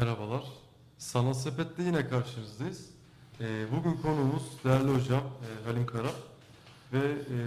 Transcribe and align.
Merhabalar. 0.00 0.42
Sanat 0.98 1.36
Sepet'te 1.36 1.82
yine 1.82 2.08
karşınızdayız. 2.08 2.86
Ee, 3.40 3.64
bugün 3.76 3.96
konuğumuz 4.02 4.42
değerli 4.64 4.88
hocam 4.88 5.20
e, 5.20 5.68
Halim 5.68 5.86
Kara 5.86 6.10
ve 6.92 6.98
e, 6.98 7.38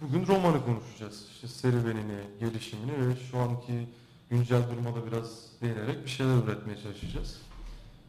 bugün 0.00 0.26
romanı 0.26 0.64
konuşacağız. 0.64 1.26
İşte 1.34 1.48
serüvenini, 1.48 2.18
gelişimini 2.40 3.08
ve 3.08 3.16
şu 3.30 3.38
anki 3.38 3.88
güncel 4.30 4.62
duruma 4.70 4.96
da 4.96 5.06
biraz 5.06 5.46
değinerek 5.62 6.04
bir 6.04 6.10
şeyler 6.10 6.34
üretmeye 6.44 6.78
çalışacağız. 6.82 7.40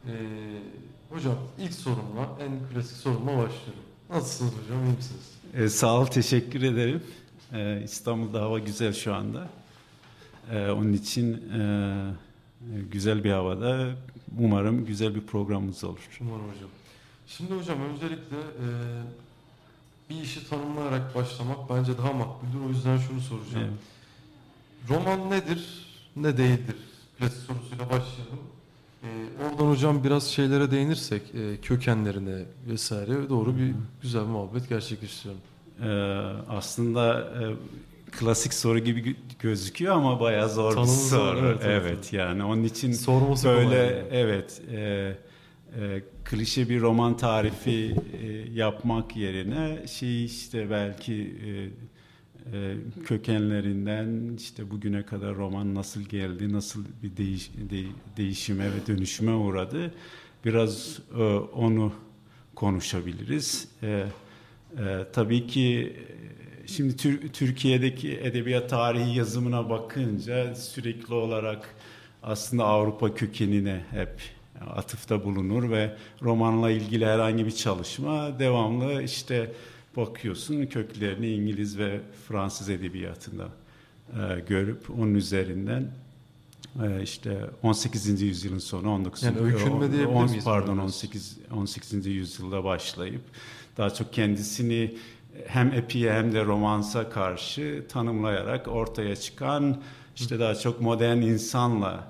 Ee, 0.06 0.12
hocam 1.10 1.38
ilk 1.58 1.72
sorumla, 1.72 2.28
en 2.40 2.68
klasik 2.72 2.96
sorumla 2.96 3.26
başlıyorum. 3.26 3.82
Nasılsınız 4.10 4.52
hocam, 4.52 4.84
iyi 4.84 4.96
misiniz? 4.96 5.32
Ee, 5.54 5.68
sağ 5.68 6.00
ol, 6.00 6.06
teşekkür 6.06 6.62
ederim. 6.62 7.02
Ee, 7.52 7.82
İstanbul'da 7.84 8.42
hava 8.42 8.58
güzel 8.58 8.92
şu 8.92 9.14
anda. 9.14 9.48
Ee, 10.50 10.70
onun 10.70 10.92
için 10.92 11.50
e, 11.50 11.60
güzel 12.90 13.24
bir 13.24 13.30
havada 13.30 13.90
umarım 14.38 14.86
güzel 14.86 15.14
bir 15.14 15.20
programımız 15.20 15.84
olur. 15.84 16.18
Umarım 16.20 16.48
hocam. 16.54 16.68
Şimdi 17.26 17.54
hocam 17.54 17.78
öncelikle 17.80 18.36
e, 18.36 18.66
bir 20.10 20.22
işi 20.22 20.48
tanımlayarak 20.48 21.14
başlamak 21.14 21.70
bence 21.70 21.98
daha 21.98 22.12
makbuldür. 22.12 22.66
O 22.66 22.68
yüzden 22.68 22.98
şunu 22.98 23.20
soracağım. 23.20 23.64
Evet. 23.64 24.90
Roman 24.90 25.30
nedir, 25.30 25.86
ne 26.16 26.36
değildir? 26.36 26.76
Klasik 27.18 27.42
sorusuyla 27.42 27.84
başlayalım. 27.84 28.38
E, 29.02 29.08
oradan 29.44 29.70
hocam 29.70 30.04
biraz 30.04 30.26
şeylere 30.26 30.70
değinirsek, 30.70 31.22
e, 31.34 31.60
kökenlerine 31.60 32.44
vesaire 32.68 33.28
doğru 33.28 33.56
bir 33.56 33.74
güzel 34.02 34.22
bir 34.22 34.28
muhabbet 34.28 34.68
gerçekleştirelim. 34.68 35.38
Ee, 35.82 35.86
aslında 36.48 37.20
e, 37.20 37.42
klasik 38.18 38.54
soru 38.54 38.78
gibi 38.78 39.00
gö- 39.00 39.14
gözüküyor 39.38 39.94
ama 39.94 40.20
bayağı 40.20 40.50
zor 40.50 40.72
Tanımı 40.72 40.88
bir 40.92 40.92
zor, 40.96 41.36
soru. 41.36 41.46
evet, 41.46 41.60
Evet, 41.64 41.82
evet. 41.86 42.12
yani 42.12 42.44
onun 42.44 42.64
için 42.64 42.92
Sorması 42.92 43.48
böyle 43.48 43.74
yani. 43.76 44.02
evet 44.10 44.62
e, 44.72 44.78
e, 45.80 46.02
klişe 46.24 46.68
bir 46.68 46.80
roman 46.80 47.16
tarifi 47.16 47.96
e, 48.22 48.26
yapmak 48.54 49.16
yerine 49.16 49.86
şey 49.86 50.24
işte 50.24 50.70
belki 50.70 51.36
e, 51.46 51.50
e, 52.58 52.74
kökenlerinden 53.04 54.36
işte 54.36 54.70
bugüne 54.70 55.02
kadar 55.06 55.34
roman 55.34 55.74
nasıl 55.74 56.00
geldi, 56.02 56.52
nasıl 56.52 56.84
bir 57.02 57.16
değiş, 57.16 57.50
de- 57.70 58.16
değişime 58.16 58.64
ve 58.72 58.86
dönüşüme 58.86 59.32
uğradı. 59.32 59.94
Biraz 60.44 60.98
e, 61.18 61.22
onu 61.34 61.92
konuşabiliriz. 62.54 63.68
E, 63.82 63.86
e, 64.78 65.06
tabii 65.12 65.46
ki 65.46 65.96
şimdi 66.66 66.96
Tür- 66.96 67.28
Türkiye'deki 67.28 68.18
edebiyat 68.18 68.70
tarihi 68.70 69.18
yazımına 69.18 69.70
bakınca 69.70 70.54
sürekli 70.54 71.14
olarak 71.14 71.74
aslında 72.22 72.64
Avrupa 72.64 73.14
kökenine 73.14 73.84
hep 73.90 74.20
atıfta 74.70 75.24
bulunur 75.24 75.70
ve 75.70 75.96
romanla 76.22 76.70
ilgili 76.70 77.06
herhangi 77.06 77.46
bir 77.46 77.50
çalışma 77.50 78.38
devamlı 78.38 79.02
işte 79.02 79.52
bakıyorsun 79.96 80.66
köklerini 80.66 81.28
İngiliz 81.28 81.78
ve 81.78 82.00
Fransız 82.28 82.68
edebiyatında 82.68 83.48
e, 84.12 84.40
görüp 84.48 84.90
onun 84.90 85.14
üzerinden 85.14 85.90
e, 86.82 87.02
işte 87.02 87.40
18. 87.62 88.22
yüzyılın 88.22 88.58
sonu 88.58 88.90
19. 88.94 89.22
Yani 89.22 89.38
öykünme 89.40 89.92
diyebilir 89.92 90.24
miyiz 90.24 90.44
Pardon 90.44 90.76
buna? 90.76 90.84
18 90.84 91.38
18. 91.56 92.06
yüzyılda 92.06 92.64
başlayıp 92.64 93.22
daha 93.76 93.90
çok 93.90 94.12
kendisini 94.12 94.94
hem 95.46 95.72
epiye 95.72 96.12
hem 96.12 96.32
de 96.32 96.44
romansa 96.44 97.08
karşı 97.10 97.84
tanımlayarak 97.88 98.68
ortaya 98.68 99.16
çıkan 99.16 99.82
işte 100.16 100.38
daha 100.40 100.54
çok 100.54 100.80
modern 100.80 101.16
insanla 101.16 102.08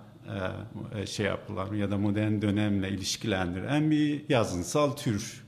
e, 1.00 1.06
şey 1.06 1.27
yapılan 1.27 1.74
ya 1.74 1.91
da 1.91 1.98
modern 1.98 2.42
dönemle 2.42 2.88
ilişkilendiren 2.88 3.91
bir 3.91 4.22
yazınsal 4.28 4.91
tür. 4.91 5.44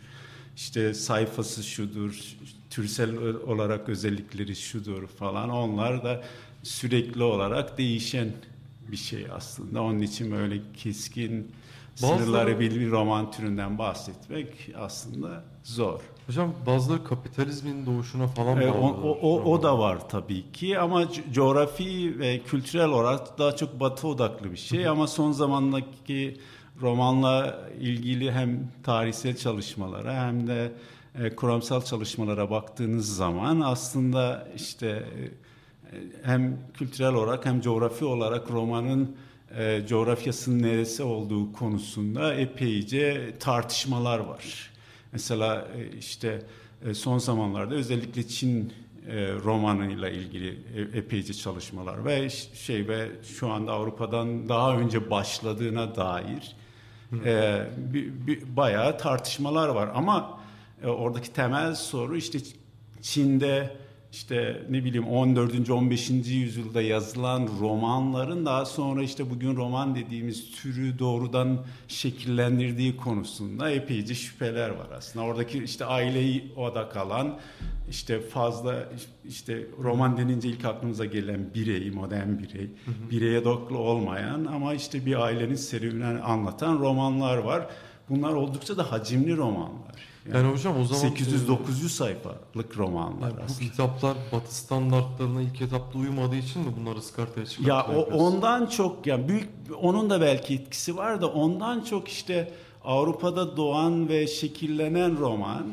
İşte 0.56 0.94
sayfası 0.94 1.62
şudur, 1.62 2.34
türsel 2.70 3.16
olarak 3.46 3.88
özellikleri 3.88 4.56
şudur 4.56 5.06
falan. 5.06 5.50
Onlar 5.50 6.04
da 6.04 6.22
sürekli 6.62 7.22
olarak 7.22 7.78
değişen 7.78 8.32
bir 8.92 8.96
şey 8.96 9.26
aslında. 9.32 9.82
Onun 9.82 10.00
için 10.00 10.32
böyle 10.32 10.60
keskin 10.76 11.52
Bazıları- 12.02 12.18
sınırları 12.18 12.60
bir, 12.60 12.80
bir 12.80 12.90
roman 12.90 13.30
türünden 13.30 13.78
bahsetmek 13.78 14.48
aslında 14.76 15.44
zor. 15.64 16.00
Hocam 16.28 16.54
bazıları 16.66 17.04
kapitalizmin 17.04 17.86
doğuşuna 17.86 18.26
falan 18.26 18.60
E, 18.60 18.70
o, 18.70 18.86
o, 18.88 19.18
o, 19.22 19.52
o 19.52 19.62
da 19.62 19.78
var 19.78 20.08
tabii 20.08 20.52
ki 20.52 20.78
ama 20.78 21.02
co- 21.02 21.32
coğrafi 21.32 22.18
ve 22.18 22.38
kültürel 22.38 22.88
olarak 22.88 23.38
daha 23.38 23.56
çok 23.56 23.80
batı 23.80 24.08
odaklı 24.08 24.52
bir 24.52 24.56
şey. 24.56 24.88
Ama 24.88 25.06
son 25.06 25.32
zamandaki 25.32 26.36
romanla 26.80 27.58
ilgili 27.80 28.32
hem 28.32 28.68
tarihsel 28.82 29.36
çalışmalara 29.36 30.26
hem 30.26 30.46
de 30.46 30.72
e, 31.18 31.36
kuramsal 31.36 31.82
çalışmalara 31.82 32.50
baktığınız 32.50 33.16
zaman 33.16 33.60
aslında 33.60 34.48
işte 34.56 34.86
e, 34.86 35.96
hem 36.22 36.58
kültürel 36.74 37.14
olarak 37.14 37.46
hem 37.46 37.60
coğrafi 37.60 38.04
olarak 38.04 38.50
romanın 38.50 39.16
e, 39.58 39.82
coğrafyasının 39.88 40.62
neresi 40.62 41.02
olduğu 41.02 41.52
konusunda 41.52 42.34
epeyce 42.34 43.34
tartışmalar 43.40 44.18
var. 44.18 44.70
Mesela 45.12 45.68
e, 45.76 45.96
işte 45.96 46.42
e, 46.86 46.94
son 46.94 47.18
zamanlarda 47.18 47.74
özellikle 47.74 48.28
Çin 48.28 48.72
e, 49.08 49.32
romanıyla 49.32 50.08
ilgili 50.08 50.58
epeyce 50.94 51.34
çalışmalar 51.34 52.04
ve 52.04 52.30
şey 52.54 52.88
ve 52.88 53.08
şu 53.38 53.50
anda 53.50 53.72
Avrupa'dan 53.72 54.48
daha 54.48 54.76
önce 54.76 55.10
başladığına 55.10 55.96
dair 55.96 56.56
e, 57.24 57.66
bir, 57.76 58.26
bir, 58.26 58.56
bayağı 58.56 58.98
tartışmalar 58.98 59.68
var. 59.68 59.90
Ama 59.94 60.40
oradaki 60.84 61.32
temel 61.32 61.74
soru 61.74 62.16
işte 62.16 62.38
Çin'de 63.02 63.76
işte 64.12 64.62
ne 64.70 64.84
bileyim 64.84 65.08
14. 65.08 65.70
15. 65.70 66.10
yüzyılda 66.10 66.82
yazılan 66.82 67.48
romanların 67.60 68.46
daha 68.46 68.64
sonra 68.64 69.02
işte 69.02 69.30
bugün 69.30 69.56
roman 69.56 69.94
dediğimiz 69.94 70.50
türü 70.50 70.98
doğrudan 70.98 71.58
şekillendirdiği 71.88 72.96
konusunda 72.96 73.70
epeyce 73.70 74.14
şüpheler 74.14 74.70
var 74.70 74.86
aslında. 74.96 75.24
Oradaki 75.24 75.64
işte 75.64 75.84
aileyi 75.84 76.52
odak 76.56 76.96
alan 76.96 77.38
işte 77.90 78.20
fazla 78.20 78.88
işte 79.28 79.66
roman 79.82 80.16
denince 80.16 80.48
ilk 80.48 80.64
aklımıza 80.64 81.04
gelen 81.04 81.54
birey, 81.54 81.90
modern 81.90 82.38
birey, 82.38 82.70
bireye 83.10 83.40
odaklı 83.40 83.78
olmayan 83.78 84.44
ama 84.44 84.74
işte 84.74 85.06
bir 85.06 85.20
ailenin 85.20 85.54
serüvenini 85.54 86.20
anlatan 86.20 86.78
romanlar 86.78 87.36
var. 87.36 87.66
Bunlar 88.08 88.32
oldukça 88.32 88.76
da 88.76 88.92
hacimli 88.92 89.36
romanlar. 89.36 90.07
Yani 90.34 90.52
hocam 90.52 90.80
o 90.80 90.84
zaman 90.84 91.14
800-900 91.14 91.88
sayfalık 91.88 92.78
romanlar 92.78 93.28
Yani 93.28 93.38
bu 93.38 93.42
aslında. 93.44 93.70
kitaplar 93.70 94.16
Batı 94.32 94.54
standartlarına 94.54 95.40
ilk 95.42 95.62
etapta 95.62 95.98
uymadığı 95.98 96.36
için 96.36 96.62
mi 96.62 96.68
bunları 96.80 96.98
ıskartaya 96.98 97.40
Ya 97.40 97.46
çıkartmaya 97.46 97.98
o, 98.00 98.02
ondan 98.02 98.66
çok 98.66 99.06
ya 99.06 99.28
büyük 99.28 99.48
onun 99.82 100.10
da 100.10 100.20
belki 100.20 100.54
etkisi 100.54 100.96
var 100.96 101.22
da 101.22 101.28
ondan 101.28 101.80
çok 101.80 102.08
işte 102.08 102.52
Avrupa'da 102.84 103.56
doğan 103.56 104.08
ve 104.08 104.26
şekillenen 104.26 105.18
roman 105.18 105.66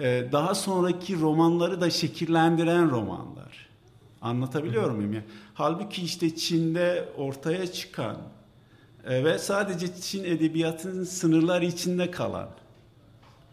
e, 0.00 0.28
daha 0.32 0.54
sonraki 0.54 1.20
romanları 1.20 1.80
da 1.80 1.90
şekillendiren 1.90 2.90
romanlar. 2.90 3.68
Anlatabiliyor 4.22 4.90
muyum 4.90 5.12
ya? 5.12 5.22
Halbuki 5.54 6.02
işte 6.02 6.36
Çin'de 6.36 7.08
ortaya 7.16 7.72
çıkan 7.72 8.16
e, 9.06 9.24
ve 9.24 9.38
sadece 9.38 10.00
Çin 10.00 10.24
edebiyatının 10.24 11.04
sınırları 11.04 11.64
içinde 11.66 12.10
kalan 12.10 12.48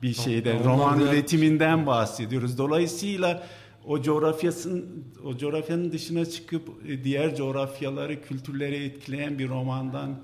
bir 0.06 0.14
şeyden, 0.14 0.64
roman 0.64 1.00
üretiminden 1.00 1.86
bahsediyoruz. 1.86 2.58
Dolayısıyla 2.58 3.44
o 3.86 4.02
coğrafyasının 4.02 4.86
o 5.26 5.38
coğrafyanın 5.38 5.92
dışına 5.92 6.26
çıkıp 6.26 6.70
e, 6.88 7.04
diğer 7.04 7.36
coğrafyaları, 7.36 8.22
kültürleri 8.22 8.76
etkileyen 8.76 9.40
bir 9.40 9.50
romandan 9.50 10.20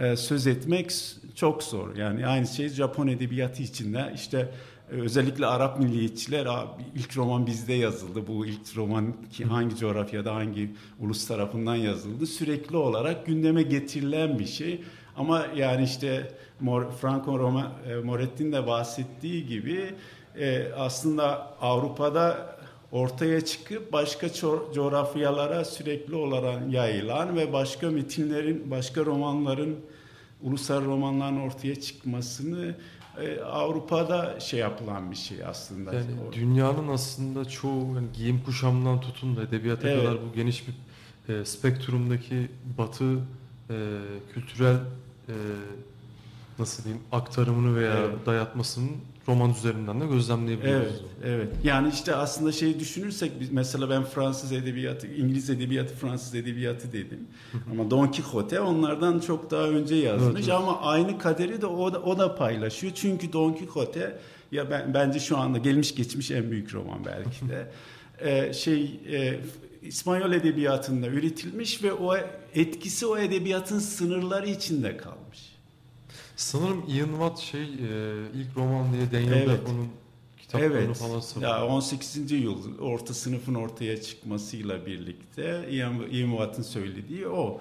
e, 0.00 0.16
söz 0.16 0.46
etmek 0.46 0.92
çok 1.34 1.62
zor. 1.62 1.96
Yani 1.96 2.26
aynı 2.26 2.46
şey 2.46 2.68
Japon 2.68 3.06
edebiyatı 3.06 3.62
içinde 3.62 4.12
işte 4.14 4.52
e, 4.92 4.94
özellikle 4.94 5.46
Arap 5.46 5.78
milliyetçiler 5.78 6.46
"Aa, 6.46 6.78
ilk 6.94 7.16
roman 7.16 7.46
bizde 7.46 7.72
yazıldı. 7.72 8.26
Bu 8.26 8.46
ilk 8.46 8.76
roman 8.76 9.14
ki 9.32 9.44
hangi 9.44 9.76
coğrafyada 9.76 10.34
hangi 10.34 10.70
ulus 11.00 11.26
tarafından 11.26 11.76
yazıldı 11.76 12.26
sürekli 12.26 12.76
olarak 12.76 13.26
gündeme 13.26 13.62
getirilen 13.62 14.38
bir 14.38 14.46
şey. 14.46 14.80
Ama 15.16 15.46
yani 15.56 15.84
işte 15.84 16.32
Mor, 16.60 16.90
Franco 16.90 17.38
Roma, 17.38 17.72
e, 17.88 17.94
Moretti'nin 17.94 18.52
de 18.52 18.66
bahsettiği 18.66 19.46
gibi 19.46 19.94
e, 20.38 20.72
aslında 20.76 21.56
Avrupa'da 21.60 22.56
ortaya 22.92 23.40
çıkıp 23.44 23.92
başka 23.92 24.32
coğrafyalara 24.74 25.64
sürekli 25.64 26.14
olarak 26.14 26.72
yayılan 26.72 27.36
ve 27.36 27.52
başka 27.52 27.90
metinlerin, 27.90 28.70
başka 28.70 29.04
romanların, 29.04 29.76
ulusal 30.42 30.84
romanların 30.84 31.40
ortaya 31.40 31.80
çıkmasını 31.80 32.74
e, 33.20 33.40
Avrupa'da 33.40 34.40
şey 34.40 34.60
yapılan 34.60 35.10
bir 35.10 35.16
şey 35.16 35.44
aslında. 35.44 35.94
Yani 35.94 36.06
dünyanın 36.32 36.88
aslında 36.88 37.44
çoğu 37.44 37.94
yani 37.94 38.06
giyim 38.14 38.42
kuşamından 38.44 39.00
tutun 39.00 39.36
da 39.36 39.42
edebiyata 39.42 39.88
Evet. 39.88 40.04
kadar 40.04 40.14
bu 40.14 40.34
geniş 40.34 40.64
bir 40.68 40.74
e, 41.34 41.44
spektrumdaki 41.44 42.48
batı 42.78 43.18
e, 43.72 43.76
kültürel 44.34 44.76
e, 45.28 45.34
nasıl 46.58 46.84
diyeyim 46.84 47.02
aktarımını 47.12 47.76
veya 47.76 47.94
Evet. 47.98 48.26
dayatmasının 48.26 48.90
roman 49.28 49.50
üzerinden 49.50 50.00
de 50.00 50.06
gözlemleyebiliyoruz. 50.06 50.86
Evet, 51.24 51.24
evet. 51.24 51.48
Yani 51.64 51.88
işte 51.94 52.14
aslında 52.14 52.52
şeyi 52.52 52.80
düşünürsek 52.80 53.40
biz 53.40 53.52
mesela 53.52 53.90
ben 53.90 54.04
Fransız 54.04 54.52
edebiyatı, 54.52 55.06
İngiliz 55.06 55.50
edebiyatı, 55.50 55.94
Fransız 55.94 56.34
edebiyatı 56.34 56.92
dedim. 56.92 57.18
ama 57.70 57.90
Don 57.90 58.06
Quixote 58.06 58.60
onlardan 58.60 59.20
çok 59.20 59.50
daha 59.50 59.62
önce 59.68 59.94
yazmış 59.94 60.24
Evet, 60.26 60.44
evet. 60.44 60.54
ama 60.54 60.80
aynı 60.80 61.18
kaderi 61.18 61.60
de 61.60 61.66
o 61.66 61.92
da 61.92 62.02
o 62.02 62.18
da 62.18 62.34
paylaşıyor. 62.36 62.92
Çünkü 62.96 63.32
Don 63.32 63.52
Quixote 63.52 64.18
ya 64.52 64.70
ben 64.70 64.94
bence 64.94 65.20
şu 65.20 65.38
anda 65.38 65.58
gelmiş 65.58 65.94
geçmiş 65.94 66.30
en 66.30 66.50
büyük 66.50 66.74
roman 66.74 66.98
belki 67.04 67.48
de. 67.48 67.70
Ee, 68.20 68.52
şey 68.52 69.00
e, 69.12 69.40
İspanyol 69.82 70.32
edebiyatında 70.32 71.06
üretilmiş 71.06 71.82
ve 71.82 71.92
o 71.92 72.16
etkisi 72.54 73.06
o 73.06 73.18
edebiyatın 73.18 73.78
sınırları 73.78 74.48
içinde 74.48 74.96
kalmış. 74.96 75.52
Sanırım 76.36 76.84
Ian 76.88 77.08
Watt 77.08 77.38
şey 77.38 77.62
e, 77.62 77.66
ilk 78.34 78.56
roman 78.56 78.86
diye 78.92 79.12
Daniel 79.12 79.32
Evet. 79.42 79.48
Defoe'nun 79.48 79.88
kitaplarını 80.38 80.74
Evet. 80.78 80.96
falan 80.96 81.20
savunuyor. 81.20 81.52
Ya 81.56 81.66
18. 81.66 82.30
yıl 82.32 82.78
orta 82.80 83.14
sınıfın 83.14 83.54
ortaya 83.54 84.02
çıkmasıyla 84.02 84.86
birlikte 84.86 85.68
Ian, 85.70 85.94
Ian 86.10 86.30
Watt'ın 86.30 86.62
söylediği 86.62 87.26
o 87.28 87.60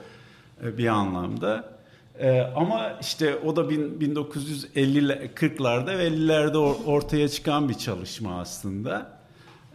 e, 0.64 0.78
bir 0.78 0.88
anlamda. 0.88 1.80
E, 2.20 2.40
ama 2.42 2.98
işte 3.02 3.36
o 3.38 3.56
da 3.56 3.70
bin- 3.70 4.00
1950 4.00 5.12
40'larda 5.36 5.98
ve 5.98 6.08
50'lerde 6.08 6.56
or- 6.58 6.86
ortaya 6.86 7.30
çıkan 7.30 7.70
bir 7.70 7.74
çalışma 7.74 8.40
aslında. 8.42 9.21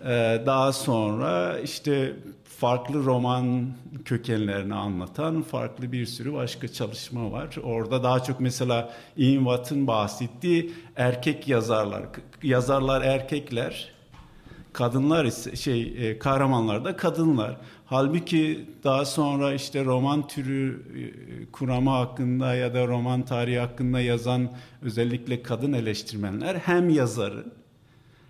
E, 0.07 0.43
daha 0.47 0.73
sonra 0.73 1.59
işte 1.59 2.17
farklı 2.45 3.05
roman 3.05 3.67
kökenlerini 4.05 4.75
anlatan 4.75 5.43
farklı 5.43 5.93
bir 5.93 6.07
sürü 6.07 6.33
başka 6.33 6.69
çalışma 6.69 7.33
var. 7.33 7.57
Orada 7.63 8.03
daha 8.03 8.23
çok 8.23 8.41
mesela 8.41 8.93
Ian 9.17 9.45
Watt'ın 9.45 9.87
bahsettiği 9.87 10.73
erkek 10.97 11.49
yazarlar, 11.49 12.03
yazarlar 12.43 13.03
erkekler, 13.03 13.93
kadınlar 14.73 15.25
ise 15.25 15.57
şey 15.57 16.11
e, 16.11 16.19
kahramanlar 16.19 16.85
da 16.85 16.97
kadınlar. 16.97 17.57
Halbuki 17.87 18.71
daha 18.85 19.05
sonra 19.05 19.55
işte 19.55 19.85
roman 19.85 20.27
türü 20.27 20.83
e, 20.97 21.51
kuramı 21.53 21.91
hakkında 21.91 22.55
ya 22.55 22.75
da 22.75 22.87
roman 22.87 23.23
tarihi 23.23 23.59
hakkında 23.59 24.01
yazan 24.01 24.49
özellikle 24.83 25.43
kadın 25.43 25.73
eleştirmenler 25.73 26.55
hem 26.55 26.89
yazarın 26.91 27.53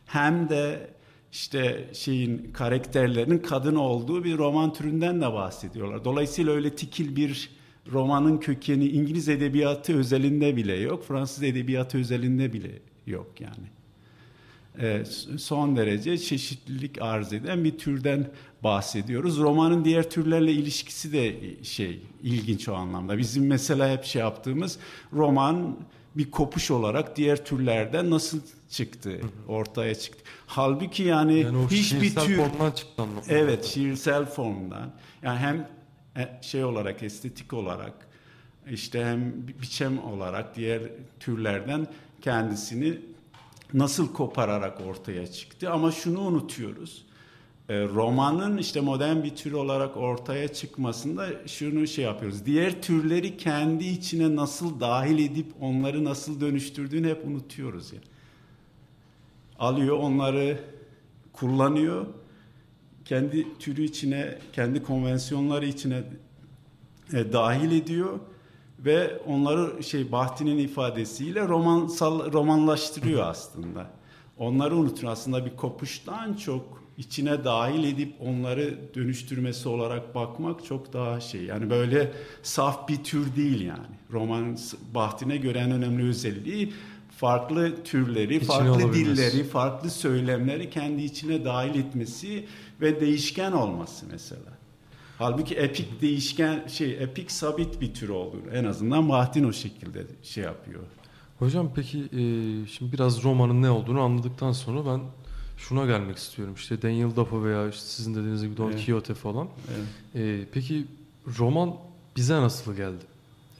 hem 0.06 0.48
de 0.48 0.95
işte 1.36 1.84
şeyin 1.92 2.50
karakterlerinin 2.52 3.38
kadın 3.38 3.74
olduğu 3.74 4.24
bir 4.24 4.38
roman 4.38 4.72
türünden 4.72 5.20
de 5.20 5.32
bahsediyorlar. 5.32 6.04
Dolayısıyla 6.04 6.52
öyle 6.52 6.76
tikil 6.76 7.16
bir 7.16 7.50
romanın 7.92 8.38
kökeni 8.38 8.88
İngiliz 8.88 9.28
edebiyatı 9.28 9.98
özelinde 9.98 10.56
bile 10.56 10.74
yok, 10.74 11.04
Fransız 11.04 11.42
edebiyatı 11.42 11.98
özelinde 11.98 12.52
bile 12.52 12.70
yok 13.06 13.32
yani. 13.40 13.66
Ee, 14.80 15.04
son 15.38 15.76
derece 15.76 16.18
çeşitlilik 16.18 17.02
arz 17.02 17.32
eden 17.32 17.64
bir 17.64 17.78
türden 17.78 18.30
bahsediyoruz. 18.64 19.38
Romanın 19.38 19.84
diğer 19.84 20.10
türlerle 20.10 20.52
ilişkisi 20.52 21.12
de 21.12 21.34
şey 21.64 22.00
ilginç 22.22 22.68
o 22.68 22.74
anlamda. 22.74 23.18
Bizim 23.18 23.46
mesela 23.46 23.92
hep 23.92 24.04
şey 24.04 24.20
yaptığımız 24.20 24.78
roman 25.12 25.76
bir 26.16 26.30
kopuş 26.30 26.70
olarak 26.70 27.16
diğer 27.16 27.44
türlerden 27.44 28.10
nasıl 28.10 28.40
çıktı, 28.70 29.20
ortaya 29.48 29.94
çıktı. 29.94 30.24
Halbuki 30.46 31.02
yani, 31.02 31.38
Yani 31.40 31.66
hiçbir 31.70 32.14
tür 32.14 32.36
formdan 32.36 32.70
çıktı. 32.70 33.02
Evet, 33.28 33.64
şiirsel 33.64 34.24
formdan. 34.26 34.92
Yani 35.22 35.38
hem 35.38 35.68
e, 36.16 36.38
şey 36.42 36.64
olarak, 36.64 37.02
estetik 37.02 37.52
olarak, 37.52 37.92
işte 38.70 39.04
hem 39.04 39.48
bi- 39.48 39.62
biçim 39.62 40.04
olarak 40.04 40.56
diğer 40.56 40.82
türlerden 41.20 41.86
kendisini 42.22 42.98
nasıl 43.74 44.12
kopararak 44.12 44.80
ortaya 44.86 45.26
çıktı. 45.26 45.70
Ama 45.70 45.92
şunu 45.92 46.20
unutuyoruz. 46.20 47.05
E, 47.68 47.84
romanın 47.84 48.56
işte 48.56 48.80
modern 48.80 49.22
bir 49.22 49.36
tür 49.36 49.52
olarak 49.52 49.96
ortaya 49.96 50.48
çıkmasında 50.48 51.26
şunu 51.46 51.86
şey 51.86 52.04
yapıyoruz. 52.04 52.46
Diğer 52.46 52.82
türleri 52.82 53.36
kendi 53.36 53.84
içine 53.84 54.36
nasıl 54.36 54.80
dahil 54.80 55.18
edip 55.18 55.46
onları 55.60 56.04
nasıl 56.04 56.40
dönüştürdüğünü 56.40 57.08
hep 57.08 57.26
unutuyoruz 57.26 57.92
yani. 57.92 58.04
Alıyor 59.58 59.96
onları 59.96 60.58
kullanıyor 61.32 62.06
kendi 63.04 63.58
türü 63.58 63.82
içine, 63.82 64.38
kendi 64.52 64.82
konvansiyonları 64.82 65.66
içine 65.66 66.02
e, 67.12 67.32
dahil 67.32 67.72
ediyor 67.72 68.18
ve 68.78 69.18
onları 69.26 69.82
şey 69.82 70.12
Bahti'nin 70.12 70.58
ifadesiyle 70.58 71.48
romansal 71.48 72.32
romanlaştırıyor 72.32 73.26
aslında. 73.26 73.90
Onları 74.38 74.76
unutuyor 74.76 75.12
aslında 75.12 75.46
bir 75.46 75.56
kopuştan 75.56 76.34
çok 76.34 76.85
içine 76.98 77.44
dahil 77.44 77.84
edip 77.84 78.14
onları 78.20 78.78
dönüştürmesi 78.94 79.68
olarak 79.68 80.14
bakmak 80.14 80.64
çok 80.64 80.92
daha 80.92 81.20
şey. 81.20 81.44
Yani 81.44 81.70
böyle 81.70 82.12
saf 82.42 82.88
bir 82.88 83.04
tür 83.04 83.36
değil 83.36 83.60
yani. 83.60 83.96
Roman 84.12 84.58
Bahti'ne 84.94 85.36
göre 85.36 85.58
en 85.58 85.70
önemli 85.70 86.08
özelliği 86.08 86.72
farklı 87.16 87.84
türleri, 87.84 88.36
İçine 88.36 88.46
farklı 88.46 88.70
alabilmesi. 88.70 89.16
dilleri, 89.16 89.44
farklı 89.44 89.90
söylemleri 89.90 90.70
kendi 90.70 91.02
içine 91.02 91.44
dahil 91.44 91.74
etmesi 91.80 92.46
ve 92.80 93.00
değişken 93.00 93.52
olması 93.52 94.06
mesela. 94.10 94.56
Halbuki 95.18 95.54
epik 95.54 96.02
değişken 96.02 96.66
şey 96.68 97.02
epik 97.02 97.30
sabit 97.30 97.80
bir 97.80 97.94
tür 97.94 98.08
olduğunu 98.08 98.50
en 98.52 98.64
azından 98.64 99.08
Bahtin 99.08 99.44
o 99.44 99.52
şekilde 99.52 100.06
şey 100.22 100.44
yapıyor. 100.44 100.82
Hocam 101.38 101.72
peki 101.74 101.98
e, 101.98 102.20
şimdi 102.66 102.92
biraz 102.92 103.24
romanın 103.24 103.62
ne 103.62 103.70
olduğunu 103.70 104.00
anladıktan 104.00 104.52
sonra 104.52 104.86
ben 104.86 105.00
şuna 105.56 105.86
gelmek 105.86 106.16
istiyorum. 106.16 106.54
İşte 106.54 106.82
Daniel 106.82 107.16
Defoe 107.16 107.44
veya 107.44 107.68
işte 107.68 107.82
sizin 107.86 108.14
dediğiniz 108.14 108.42
gibi 108.42 108.56
Don 108.56 108.66
Evet. 108.70 108.76
Quixote 108.86 109.14
falan. 109.14 109.48
Evet. 109.76 109.86
E, 110.42 110.44
peki 110.52 110.84
roman 111.38 111.74
bize 112.16 112.34
nasıl 112.34 112.76
geldi? 112.76 113.04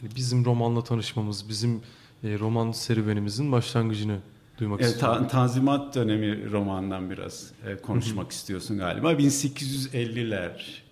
Yani 0.02 0.14
bizim 0.16 0.44
romanla 0.44 0.84
tanışmamız, 0.84 1.48
bizim 1.48 1.80
e, 2.24 2.38
roman 2.38 2.72
serüvenimizin 2.72 3.52
başlangıcını 3.52 4.18
duymak 4.60 4.80
Evet, 4.80 4.90
istiyorum. 4.92 5.22
ta- 5.22 5.28
Tanzimat 5.28 5.94
dönemi 5.94 6.50
romandan 6.50 7.10
biraz 7.10 7.52
e, 7.66 7.76
konuşmak 7.76 8.30
istiyorsun 8.30 8.78
galiba. 8.78 9.12
1850'ler 9.12 10.50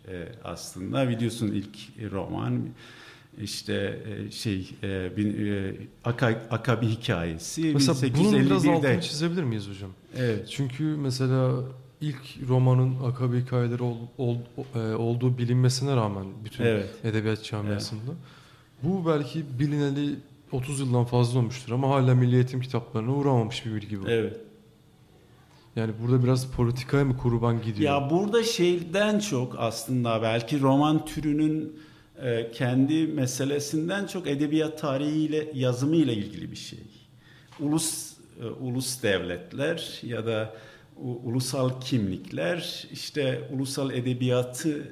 e, 0.09 0.29
aslında 0.45 1.09
biliyorsun 1.09 1.49
ilk 1.49 1.77
roman 2.13 2.61
işte 3.43 3.99
e, 4.07 4.31
şey 4.31 4.71
e, 4.83 5.17
bin, 5.17 5.47
e, 5.47 5.73
Aka- 6.05 6.49
Akabi 6.51 6.87
hikayesi 6.87 7.71
Mesela 7.75 7.97
bunun 8.19 8.33
biraz 8.47 8.65
1851'de. 8.65 8.77
altını 8.77 9.01
çizebilir 9.01 9.43
miyiz 9.43 9.69
hocam? 9.69 9.91
Evet. 10.17 10.49
Çünkü 10.51 10.85
mesela 10.85 11.53
ilk 12.01 12.49
romanın 12.49 12.95
akabe 13.05 13.41
hikayeleri 13.41 13.83
ol- 13.83 13.97
ol- 14.19 14.39
olduğu 14.99 15.39
bilinmesine 15.39 15.97
rağmen 15.97 16.25
bütün 16.45 16.65
Evet. 16.65 16.89
edebiyat 17.05 17.45
camiasında 17.45 18.11
bu 18.83 19.07
belki 19.07 19.45
bilineli 19.59 20.17
30 20.53 20.81
yıldan 20.81 21.05
fazla 21.05 21.39
olmuştur 21.39 21.73
ama 21.73 21.89
hala 21.91 22.15
milli 22.15 22.35
eğitim 22.35 22.61
kitaplarına 22.61 23.15
uğramamış 23.15 23.67
bir 23.67 23.75
bilgi 23.75 24.03
bu. 24.03 24.09
Evet. 24.09 24.37
Yani 25.77 25.93
burada 26.03 26.25
biraz 26.25 26.47
politikaya 26.51 27.05
mı 27.05 27.17
kurban 27.17 27.63
gidiyor? 27.63 27.93
Ya 28.03 28.11
burada 28.11 28.45
şeyden 28.45 29.19
çok 29.19 29.55
aslında 29.59 30.23
belki 30.23 30.61
roman 30.61 31.05
türünün 31.05 31.73
e, 32.23 32.51
kendi 32.53 33.07
meselesinden 33.07 34.07
çok 34.07 34.27
edebiyat 34.27 34.81
tarihiyle 34.81 35.51
yazımıyla 35.55 36.13
ilgili 36.13 36.51
bir 36.51 36.57
şey. 36.57 36.79
Ulus 37.61 38.13
e, 38.43 38.47
ulus 38.47 39.03
devletler 39.03 40.01
ya 40.03 40.27
da 40.27 40.55
ulusal 40.97 41.81
kimlikler 41.81 42.89
işte 42.93 43.49
ulusal 43.53 43.91
edebiyatı 43.91 44.89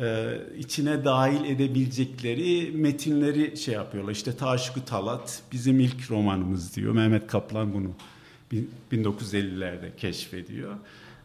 e, 0.00 0.38
içine 0.58 1.04
dahil 1.04 1.44
edebilecekleri 1.44 2.70
metinleri 2.74 3.56
şey 3.56 3.74
yapıyorlar. 3.74 4.12
İşte 4.12 4.36
Taşkı 4.36 4.84
Talat 4.84 5.42
bizim 5.52 5.80
ilk 5.80 6.10
romanımız 6.10 6.76
diyor. 6.76 6.92
Mehmet 6.92 7.26
Kaplan 7.26 7.74
bunu 7.74 7.90
bin- 8.52 8.70
1950'lerde 8.92 9.96
keşfediyor. 9.96 10.74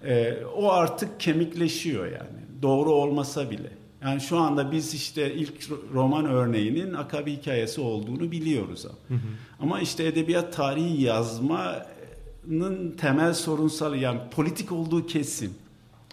E, 0.05 0.37
o 0.55 0.71
artık 0.71 1.19
kemikleşiyor 1.19 2.05
yani. 2.05 2.61
Doğru 2.61 2.91
olmasa 2.91 3.51
bile. 3.51 3.69
Yani 4.05 4.21
şu 4.21 4.37
anda 4.37 4.71
biz 4.71 4.93
işte 4.93 5.33
ilk 5.33 5.63
ro- 5.63 5.93
roman 5.93 6.25
örneğinin 6.25 6.93
Akabi 6.93 7.37
hikayesi 7.37 7.81
olduğunu 7.81 8.31
biliyoruz. 8.31 8.85
Ama, 8.85 9.19
ama 9.59 9.79
işte 9.79 10.05
edebiyat 10.05 10.53
tarihi 10.53 11.01
yazmanın 11.01 12.91
temel 12.97 13.33
sorunsal 13.33 13.95
yani 13.95 14.19
politik 14.31 14.71
olduğu 14.71 15.07
kesin. 15.07 15.53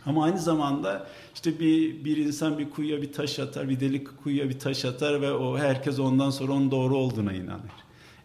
Ama 0.06 0.24
aynı 0.24 0.38
zamanda 0.38 1.06
işte 1.34 1.60
bir 1.60 2.04
bir 2.04 2.16
insan 2.16 2.58
bir 2.58 2.70
kuyuya 2.70 3.02
bir 3.02 3.12
taş 3.12 3.38
atar, 3.38 3.68
bir 3.68 3.80
delik 3.80 4.22
kuyuya 4.22 4.48
bir 4.48 4.58
taş 4.58 4.84
atar 4.84 5.20
ve 5.20 5.32
o 5.32 5.58
herkes 5.58 5.98
ondan 5.98 6.30
sonra 6.30 6.52
onun 6.52 6.70
doğru 6.70 6.96
olduğuna 6.96 7.32
inanır. 7.32 7.72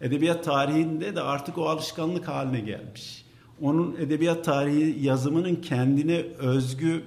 Edebiyat 0.01 0.43
tarihinde 0.43 1.15
de 1.15 1.21
artık 1.21 1.57
o 1.57 1.69
alışkanlık 1.69 2.27
haline 2.27 2.59
gelmiş. 2.59 3.25
Onun 3.61 3.95
edebiyat 3.99 4.45
tarihi 4.45 5.05
yazımının 5.05 5.55
kendine 5.55 6.17
özgü 6.39 7.03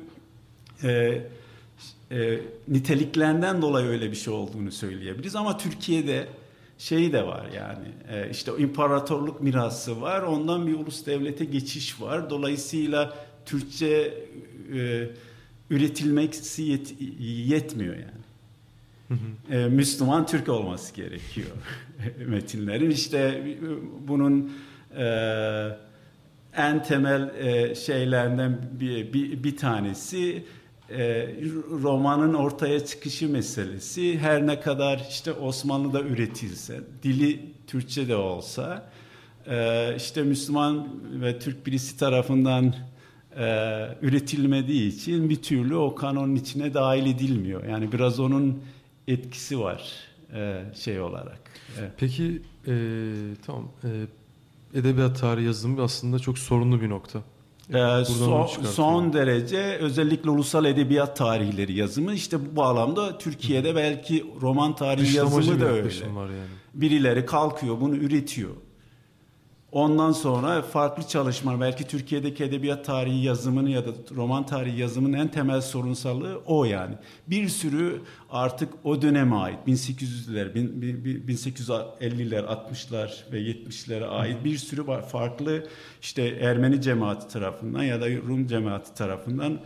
e, 0.83 1.23
e, 2.11 2.41
niteliklerinden 2.69 3.63
dolayı 3.63 3.87
öyle 3.87 4.11
bir 4.11 4.17
şey 4.17 4.33
olduğunu 4.33 4.73
söyleyebiliriz. 4.73 5.37
Ama 5.37 5.59
Türkiye'de 5.59 6.27
şeyi 6.79 7.13
de 7.13 7.27
var 7.27 7.47
yani 7.57 7.89
e, 8.11 8.31
işte 8.31 8.53
imparatorluk 8.59 9.41
mirası 9.41 10.01
var 10.01 10.23
ondan 10.23 10.67
bir 10.67 10.75
ulus 10.75 11.07
devlete 11.07 11.45
geçiş 11.45 12.01
var 12.01 12.31
dolayısıyla 12.31 13.15
Türkçe 13.47 14.15
e, 14.75 15.11
üretilmesi 15.71 16.63
yet, 16.63 16.95
yetmiyor 17.21 17.95
yani. 17.95 18.21
Hı 19.09 19.15
hı. 19.15 19.55
E, 19.55 19.69
Müslüman 19.69 20.27
Türk 20.27 20.49
olması 20.49 20.95
gerekiyor 20.95 21.49
metinlerin 22.27 22.91
işte 22.91 23.45
bunun 24.09 24.53
e, 24.97 25.07
en 26.57 26.83
temel 26.83 27.35
e, 27.39 27.75
şeylerden 27.75 28.59
bir, 28.81 29.13
bir, 29.13 29.45
bir 29.45 29.57
tanesi 29.57 30.45
e, 30.91 31.35
romanın 31.83 32.35
ortaya 32.35 32.87
çıkışı 32.87 33.29
meselesi 33.29 34.19
her 34.19 34.47
ne 34.47 34.61
kadar 34.61 35.07
işte 35.11 35.33
Osmanlı'da 35.33 36.01
üretilse, 36.01 36.81
dili 37.03 37.41
Türkçe 37.67 38.09
de 38.09 38.17
olsa 38.17 38.91
e, 39.47 39.97
işte 39.97 40.23
Müslüman 40.23 40.89
ve 41.23 41.39
Türk 41.39 41.67
birisi 41.67 41.99
tarafından 41.99 42.75
e, 43.37 43.45
üretilmediği 44.03 44.89
için 44.97 45.31
bir 45.31 45.43
türlü 45.43 45.77
o 45.77 45.95
kanonun 45.95 46.35
içine 46.35 46.75
dahil 46.75 47.07
edilmiyor. 47.07 47.65
Yani 47.65 47.93
biraz 47.93 48.21
onun 48.21 48.63
etkisi 49.09 49.61
var 49.61 49.93
e, 50.35 50.65
şey 50.75 51.01
olarak. 51.01 51.41
Evet. 51.79 51.93
Peki 51.99 52.43
e, 52.67 52.75
tamam 53.47 53.69
e, 53.85 53.89
edebiyat 54.79 55.21
tarihi 55.21 55.47
yazımı 55.47 55.83
aslında 55.83 56.19
çok 56.19 56.39
sorunlu 56.39 56.81
bir 56.81 56.89
nokta. 56.89 57.23
Ee, 57.75 58.05
son, 58.05 58.47
son 58.47 59.13
derece 59.13 59.59
özellikle 59.59 60.31
ulusal 60.31 60.65
edebiyat 60.65 61.17
tarihleri 61.17 61.73
yazımı 61.73 62.15
işte 62.15 62.53
bu 62.53 62.57
bağlamda 62.57 63.19
Türkiye'de 63.19 63.77
belki 63.77 64.27
roman 64.41 64.77
tarihi 64.77 65.07
Dışlamacı 65.07 65.37
yazımı 65.37 65.61
da 65.61 65.67
öyle. 65.67 66.15
Var 66.15 66.27
yani. 66.27 66.49
Birileri 66.75 67.27
kalkıyor 67.27 67.81
bunu 67.81 67.97
üretiyor. 67.97 68.51
Ondan 69.73 70.13
sonra 70.13 70.63
farklı 70.63 71.09
çalışmalar 71.09 71.61
belki 71.61 71.87
Türkiye'deki 71.87 72.45
edebiyat 72.45 72.85
tarihi 72.85 73.25
yazımını 73.25 73.71
ya 73.71 73.87
da 73.87 73.91
roman 74.17 74.47
tarihi 74.47 74.81
yazımının 74.81 75.19
en 75.19 75.29
temel 75.29 75.61
sorunsallığı 75.61 76.41
o 76.47 76.65
yani. 76.65 76.95
Bir 77.27 77.49
sürü 77.49 78.01
artık 78.31 78.73
o 78.85 79.03
döneme 79.03 79.37
ait 79.37 79.59
1800'ler, 79.67 80.53
1850'ler, 81.27 82.45
60'lar 82.45 83.33
ve 83.33 83.41
70'lere 83.41 84.05
ait 84.05 84.45
bir 84.45 84.57
sürü 84.57 84.85
farklı 85.03 85.67
işte 86.03 86.23
Ermeni 86.23 86.83
cemaati 86.83 87.29
tarafından 87.29 87.83
ya 87.83 88.01
da 88.01 88.11
Rum 88.11 88.47
cemaati 88.47 88.95
tarafından 88.95 89.61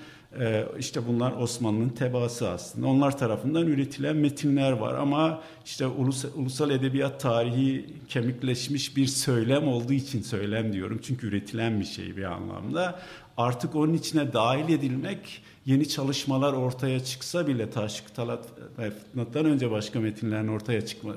işte 0.79 1.07
bunlar 1.09 1.33
Osmanlı'nın 1.33 1.89
tebaası 1.89 2.51
aslında. 2.51 2.87
Onlar 2.87 3.19
tarafından 3.19 3.67
üretilen 3.67 4.17
metinler 4.17 4.73
var 4.73 4.95
ama 4.95 5.43
işte 5.65 5.87
ulusal, 5.87 6.29
ulusal 6.35 6.71
edebiyat 6.71 7.21
tarihi 7.21 7.87
kemikleşmiş 8.09 8.97
bir 8.97 9.07
söylem 9.07 9.69
olduğu 9.69 9.93
için 9.93 10.23
söylem 10.23 10.73
diyorum. 10.73 11.01
Çünkü 11.03 11.27
üretilen 11.27 11.81
bir 11.81 11.85
şey 11.85 12.17
bir 12.17 12.25
anlamda. 12.25 13.01
Artık 13.37 13.75
onun 13.75 13.93
içine 13.93 14.33
dahil 14.33 14.75
edilmek 14.75 15.43
yeni 15.67 15.89
çalışmalar 15.89 16.53
ortaya 16.53 17.05
çıksa 17.05 17.47
bile 17.47 17.71
Taşık 17.71 18.15
Talat 18.15 18.47
ve 18.79 18.91
Fıtnat'tan 18.91 19.45
önce 19.45 19.71
başka 19.71 20.01
metinlerin 20.01 20.49
ortaya 20.49 20.87
çıkma, 20.87 21.15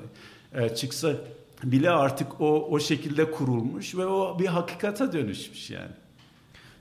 e, 0.54 0.68
çıksa 0.68 1.12
bile 1.64 1.90
artık 1.90 2.40
o 2.40 2.68
o 2.70 2.80
şekilde 2.80 3.30
kurulmuş 3.30 3.94
ve 3.94 4.06
o 4.06 4.38
bir 4.38 4.46
hakikata 4.46 5.12
dönüşmüş 5.12 5.70
yani. 5.70 5.92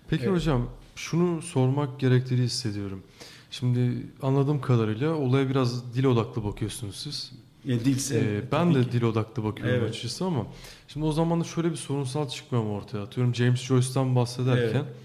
Peki 0.09 0.23
evet. 0.23 0.35
hocam 0.35 0.69
şunu 0.97 1.41
sormak 1.41 1.99
gerektiğini 1.99 2.43
hissediyorum. 2.43 3.03
Şimdi 3.51 4.05
anladığım 4.21 4.61
kadarıyla 4.61 5.15
olaya 5.15 5.49
biraz 5.49 5.95
dil 5.95 6.03
odaklı 6.03 6.43
bakıyorsunuz 6.43 6.95
siz. 6.95 7.31
Ya 7.65 7.79
dilsel. 7.79 8.25
Ee, 8.25 8.51
ben 8.51 8.75
de 8.75 8.83
ki. 8.83 8.91
dil 8.91 9.03
odaklı 9.03 9.43
bakıyorum 9.43 9.75
evet. 9.75 9.89
açıkçası 9.89 10.25
ama 10.25 10.45
şimdi 10.87 11.05
o 11.05 11.11
zaman 11.11 11.39
da 11.41 11.43
şöyle 11.43 11.71
bir 11.71 11.75
sorunsal 11.75 12.29
çıkmıyor 12.29 12.63
mu 12.63 12.75
ortaya? 12.75 13.03
Atıyorum 13.03 13.35
James 13.35 13.61
Joyce'dan 13.61 14.15
bahsederken 14.15 14.83
evet. 14.83 14.95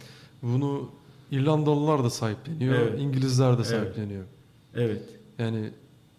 bunu 0.42 0.90
İrlandalılar 1.30 2.04
da 2.04 2.10
sahipleniyor, 2.10 2.74
evet. 2.74 3.00
İngilizler 3.00 3.58
de 3.58 3.64
sahipleniyor. 3.64 4.24
Evet. 4.74 5.02
Yani 5.38 5.70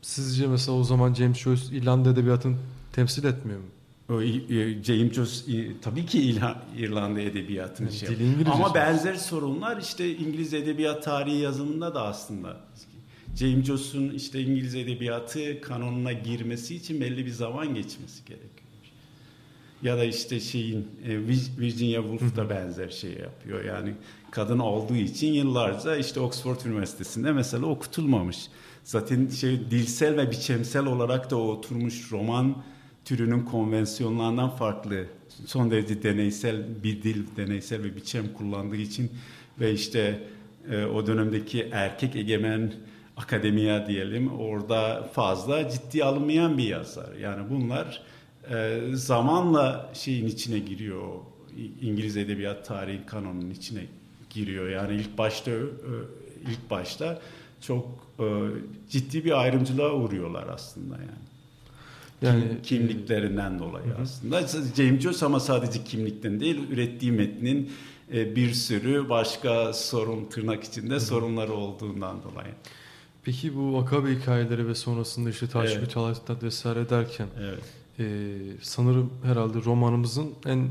sizce 0.02 0.48
mesela 0.48 0.78
o 0.78 0.84
zaman 0.84 1.14
James 1.14 1.38
Joyce 1.38 1.76
İrlanda 1.76 2.10
edebiyatını 2.10 2.56
temsil 2.94 3.24
etmiyor 3.24 3.60
mu? 3.60 3.66
James 4.84 5.14
Joyce 5.14 5.72
tabii 5.82 6.06
ki 6.06 6.22
İlha, 6.22 6.62
İrlanda 6.78 7.22
edebiyatını 7.22 7.88
yani 7.88 7.98
şey. 7.98 8.18
Ama 8.54 8.76
benzer 8.76 9.16
sorunlar 9.16 9.78
işte 9.78 10.16
İngiliz 10.18 10.54
edebiyat 10.54 11.04
tarihi 11.04 11.38
yazımında 11.38 11.96
da 11.96 12.04
aslında. 12.04 12.58
James 13.36 13.66
Joyce'un 13.66 14.10
işte 14.10 14.42
İngiliz 14.42 14.76
edebiyatı 14.76 15.62
kanonuna 15.62 16.14
girmesi 16.14 16.76
için 16.76 17.02
belli 17.02 17.26
bir 17.26 17.32
zaman 17.32 17.76
geçmesi 17.76 18.26
gerekiyor. 18.26 18.50
Ya 19.84 19.98
da 19.98 20.04
işte 20.04 20.40
şeyin 20.40 20.88
e, 21.06 21.20
Virginia 21.60 22.02
Woolf 22.02 22.36
da 22.36 22.50
benzer 22.50 22.90
şey 22.90 23.12
yapıyor. 23.12 23.64
Yani 23.64 23.94
kadın 24.32 24.60
olduğu 24.60 24.96
için 24.96 25.34
yıllarca 25.34 25.96
işte 25.96 26.20
Oxford 26.20 26.62
Üniversitesi'nde 26.66 27.32
mesela 27.32 27.66
okutulmamış. 27.66 28.38
Zaten 28.84 29.30
şey 29.30 29.60
dilsel 29.72 30.18
ve 30.18 30.32
biçimsel 30.32 30.86
olarak 30.86 31.32
da 31.32 31.36
oturmuş 31.36 32.12
roman 32.12 32.64
türünün 33.06 33.46
konvansiyonlarından 33.46 34.50
farklı 34.50 35.06
son 35.46 35.72
derece 35.72 36.04
deneysel 36.04 36.84
bir 36.84 37.04
dil, 37.04 37.24
deneysel 37.38 37.84
bir 37.84 37.96
biçim 37.96 38.34
kullandığı 38.34 38.76
için 38.76 39.12
ve 39.60 39.74
işte 39.74 40.24
e, 40.72 40.86
o 40.86 41.08
dönemdeki 41.08 41.70
erkek 41.72 42.16
egemen 42.16 42.74
akademiya 43.18 43.88
diyelim 43.88 44.40
orada 44.40 45.10
fazla 45.14 45.70
ciddi 45.70 46.04
alınmayan 46.04 46.58
bir 46.58 46.68
yazar. 46.68 47.16
Yani 47.16 47.50
bunlar 47.50 48.02
e, 48.52 48.82
zamanla 48.94 49.92
şeyin 49.94 50.28
içine 50.28 50.60
giriyor. 50.60 51.14
İngiliz 51.82 52.18
edebiyat 52.18 52.66
tarihi 52.66 53.06
kanonunun 53.06 53.50
içine 53.50 53.86
giriyor. 54.30 54.70
Yani 54.70 54.96
ilk 54.96 55.18
başta 55.18 55.52
e, 55.52 55.62
ilk 56.52 56.70
başta 56.70 57.22
çok 57.62 57.88
e, 58.20 58.26
ciddi 58.90 59.26
bir 59.26 59.42
ayrımcılığa 59.42 59.94
uğruyorlar 59.94 60.48
aslında 60.48 60.96
yani. 60.96 61.33
Yani 62.24 62.44
kimliklerinden 62.64 63.60
dolayı 63.60 63.86
hı. 63.86 64.02
aslında. 64.02 64.48
James 64.78 65.02
Joyce 65.02 65.26
ama 65.26 65.40
sadece 65.40 65.84
kimlikten 65.84 66.40
değil, 66.40 66.70
ürettiği 66.72 67.12
metnin 67.12 67.72
e, 68.14 68.36
bir 68.36 68.54
sürü 68.54 69.10
başka 69.10 69.74
sorun 69.74 70.26
tırnak 70.26 70.64
içinde 70.64 70.96
hı. 70.96 71.00
sorunları 71.00 71.54
olduğundan 71.54 72.24
dolayı. 72.24 72.54
Peki 73.24 73.56
bu 73.56 73.78
Akabe 73.78 74.16
hikayeleri 74.16 74.68
ve 74.68 74.76
sonrasında 74.76 75.30
işte 75.30 75.48
Taşkı 75.48 75.80
evet. 75.80 75.92
Çalat'ta 75.92 76.36
vesaire 76.44 76.90
derken 76.90 77.28
evet. 77.40 77.64
e, 78.00 78.06
sanırım 78.62 79.14
herhalde 79.24 79.58
romanımızın 79.66 80.30
en 80.46 80.68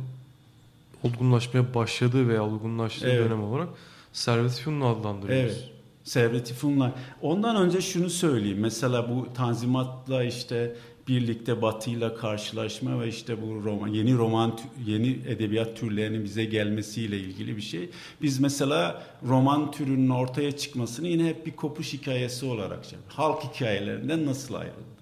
olgunlaşmaya 1.03 1.75
başladığı 1.75 2.29
veya 2.29 2.45
olgunlaştığı 2.45 3.09
evet. 3.09 3.25
dönem 3.25 3.43
olarak 3.45 3.69
Servet 4.13 4.53
Fünun'u 4.53 4.87
adlandırıyoruz. 4.87 5.57
Evet. 5.59 5.71
Servet 6.05 6.53
Fünun'la. 6.53 6.93
Ondan 7.23 7.57
önce 7.57 7.81
şunu 7.81 8.11
söyleyeyim. 8.11 8.59
Mesela 8.61 9.11
bu 9.11 9.27
Tanzimat'la 9.35 10.25
işte 10.25 10.77
birlikte 11.09 11.63
Batı'yla 11.63 12.15
karşılaşma 12.15 13.01
ve 13.01 13.09
işte 13.09 13.43
bu 13.43 13.65
roman 13.65 13.89
yeni 13.89 14.15
roman 14.15 14.59
yeni 14.87 15.19
edebiyat 15.29 15.77
türlerinin 15.77 16.25
bize 16.25 16.45
gelmesiyle 16.45 17.19
ilgili 17.19 17.57
bir 17.57 17.63
şey. 17.63 17.91
Biz 18.23 18.41
mesela 18.41 19.03
roman 19.27 19.71
türünün 19.71 20.11
ortaya 20.11 20.53
çıkmasını 20.53 21.09
yine 21.09 21.29
hep 21.29 21.47
bir 21.47 21.53
kopuş 21.53 21.93
hikayesi 21.93 22.47
olarak 22.47 22.85
şey. 22.85 22.99
Halk 23.09 23.45
hikayelerinden 23.45 24.27
nasıl 24.27 24.55
ayrıldı? 24.55 24.93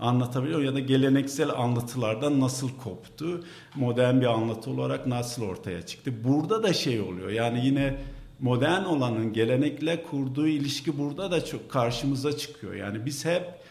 Anlatabiliyor 0.00 0.62
ya 0.62 0.74
da 0.74 0.80
geleneksel 0.80 1.50
anlatılardan 1.50 2.40
nasıl 2.40 2.70
koptu? 2.84 3.44
Modern 3.74 4.20
bir 4.20 4.26
anlatı 4.26 4.70
olarak 4.70 5.06
nasıl 5.06 5.42
ortaya 5.42 5.82
çıktı? 5.86 6.12
Burada 6.24 6.62
da 6.62 6.72
şey 6.72 7.00
oluyor. 7.00 7.30
Yani 7.30 7.66
yine 7.66 7.96
modern 8.40 8.84
olanın 8.84 9.32
gelenekle 9.32 10.02
kurduğu 10.02 10.46
ilişki 10.46 10.98
burada 10.98 11.30
da 11.30 11.44
çok 11.44 11.70
karşımıza 11.70 12.36
çıkıyor. 12.36 12.74
Yani 12.74 13.06
biz 13.06 13.24
hep 13.24 13.63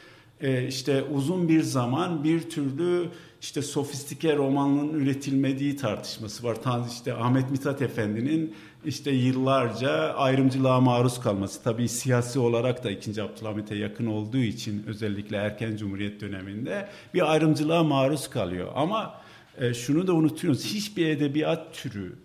işte 0.68 1.04
uzun 1.04 1.50
bir 1.50 1.62
zaman 1.62 2.24
bir 2.24 2.50
türlü 2.50 3.10
işte 3.42 3.62
sofistike 3.62 4.36
romanın 4.36 4.94
üretilmediği 4.94 5.76
tartışması 5.76 6.44
var. 6.44 6.58
İşte 6.92 7.14
Ahmet 7.14 7.52
Mithat 7.52 7.82
Efendi'nin 7.82 8.56
işte 8.86 9.12
yıllarca 9.12 9.92
ayrımcılığa 10.14 10.82
maruz 10.82 11.20
kalması. 11.20 11.64
Tabii 11.64 11.90
siyasi 11.90 12.40
olarak 12.40 12.84
da 12.84 12.92
2. 12.92 13.22
Abdülhamit'e 13.22 13.76
yakın 13.76 14.06
olduğu 14.06 14.38
için 14.38 14.84
özellikle 14.88 15.38
erken 15.38 15.76
Cumhuriyet 15.76 16.22
döneminde 16.22 16.90
bir 17.14 17.32
ayrımcılığa 17.32 17.84
maruz 17.84 18.30
kalıyor. 18.30 18.72
Ama 18.76 19.22
e, 19.58 19.74
şunu 19.74 20.08
da 20.08 20.14
unutuyoruz. 20.14 20.66
Hiçbir 20.66 21.08
edebiyat 21.08 21.74
türü 21.74 22.23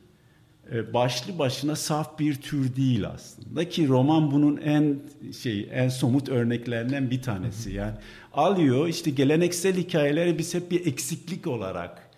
başlı 0.93 1.39
başına 1.39 1.77
saf 1.77 2.19
bir 2.19 2.35
tür 2.35 2.77
değil 2.77 3.09
aslında 3.09 3.69
ki 3.69 3.89
roman 3.89 4.31
bunun 4.31 4.57
en 4.57 4.99
şey 5.43 5.69
en 5.73 5.89
somut 5.89 6.29
örneklerinden 6.29 7.11
bir 7.11 7.23
tanesi. 7.23 7.73
Yani 7.73 7.95
alıyor 8.33 8.89
işte 8.89 9.11
geleneksel 9.11 9.77
hikayeleri 9.77 10.39
biz 10.39 10.55
hep 10.55 10.71
bir 10.71 10.87
eksiklik 10.87 11.47
olarak, 11.47 12.11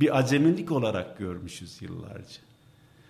bir 0.00 0.18
acemilik 0.18 0.72
olarak 0.72 1.18
görmüşüz 1.18 1.82
yıllarca. 1.82 2.40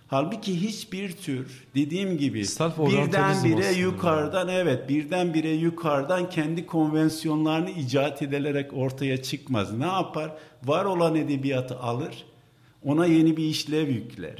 Halbuki 0.08 0.60
hiçbir 0.60 1.12
tür 1.12 1.64
dediğim 1.74 2.18
gibi 2.18 2.44
birdenbire 2.78 3.72
yukarıdan 3.72 4.48
evet 4.48 4.88
birdenbire 4.88 5.50
yukarıdan 5.50 6.30
kendi 6.30 6.66
konvansiyonlarını 6.66 7.70
icat 7.70 8.22
edilerek 8.22 8.72
ortaya 8.74 9.22
çıkmaz. 9.22 9.72
Ne 9.72 9.86
yapar? 9.86 10.32
Var 10.64 10.84
olan 10.84 11.16
edebiyatı 11.16 11.78
alır, 11.78 12.24
ona 12.84 13.06
yeni 13.06 13.36
bir 13.36 13.44
işlev 13.44 13.88
yükler. 13.88 14.36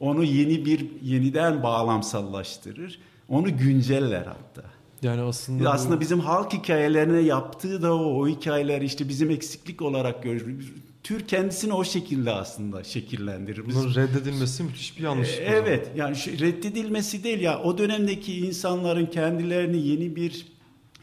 Onu 0.00 0.24
yeni 0.24 0.64
bir 0.64 0.86
yeniden 1.02 1.62
bağlamsallaştırır. 1.62 2.98
Onu 3.28 3.58
günceller 3.58 4.26
hatta. 4.26 4.62
Yani 5.02 5.20
aslında 5.20 5.64
bu- 5.64 5.68
Aslında 5.68 6.00
bizim 6.00 6.20
halk 6.20 6.52
hikayelerine 6.52 7.20
yaptığı 7.20 7.82
da 7.82 7.94
o, 7.94 8.20
o 8.22 8.28
hikayeler 8.28 8.82
işte 8.82 9.08
bizim 9.08 9.30
eksiklik 9.30 9.82
olarak 9.82 10.22
görürüz. 10.22 10.72
Tür 11.02 11.26
kendisini 11.26 11.72
o 11.72 11.84
şekilde 11.84 12.30
aslında 12.30 12.84
şekillendirir. 12.84 13.64
Bunun 13.66 13.94
reddedilmesi 13.94 14.62
müthiş 14.62 14.98
bir 14.98 15.04
o 15.04 15.08
zaman. 15.08 15.24
Evet 15.46 15.90
yani 15.96 16.16
şu 16.16 16.30
reddedilmesi 16.30 17.24
değil 17.24 17.40
ya 17.40 17.62
o 17.62 17.78
dönemdeki 17.78 18.38
insanların 18.46 19.06
kendilerini 19.06 19.86
yeni 19.88 20.16
bir 20.16 20.46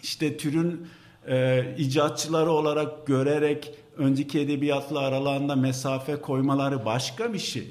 işte 0.04 0.38
türün 0.38 0.88
e, 1.28 1.66
icatçıları 1.78 2.52
olarak 2.52 3.08
görerek 3.08 3.72
önceki 3.98 4.40
edebiyatla 4.40 5.00
aralarında 5.00 5.56
mesafe 5.56 6.16
koymaları 6.16 6.86
başka 6.86 7.34
bir 7.34 7.40
şey. 7.40 7.68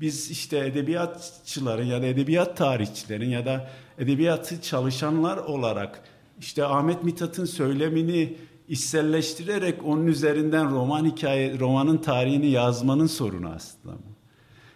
Biz 0.00 0.30
işte 0.30 0.58
edebiyatçıların 0.58 1.84
ya 1.84 2.02
da 2.02 2.06
edebiyat 2.06 2.56
tarihçilerin 2.56 3.30
ya 3.30 3.46
da 3.46 3.70
edebiyatı 3.98 4.62
çalışanlar 4.62 5.36
olarak 5.36 6.02
işte 6.40 6.64
Ahmet 6.64 7.04
Mithat'ın 7.04 7.44
söylemini 7.44 8.36
içselleştirerek 8.68 9.84
onun 9.84 10.06
üzerinden 10.06 10.70
roman 10.70 11.04
hikaye, 11.04 11.58
romanın 11.58 11.98
tarihini 11.98 12.46
yazmanın 12.46 13.06
sorunu 13.06 13.48
aslında 13.48 13.94
bu. 13.94 14.18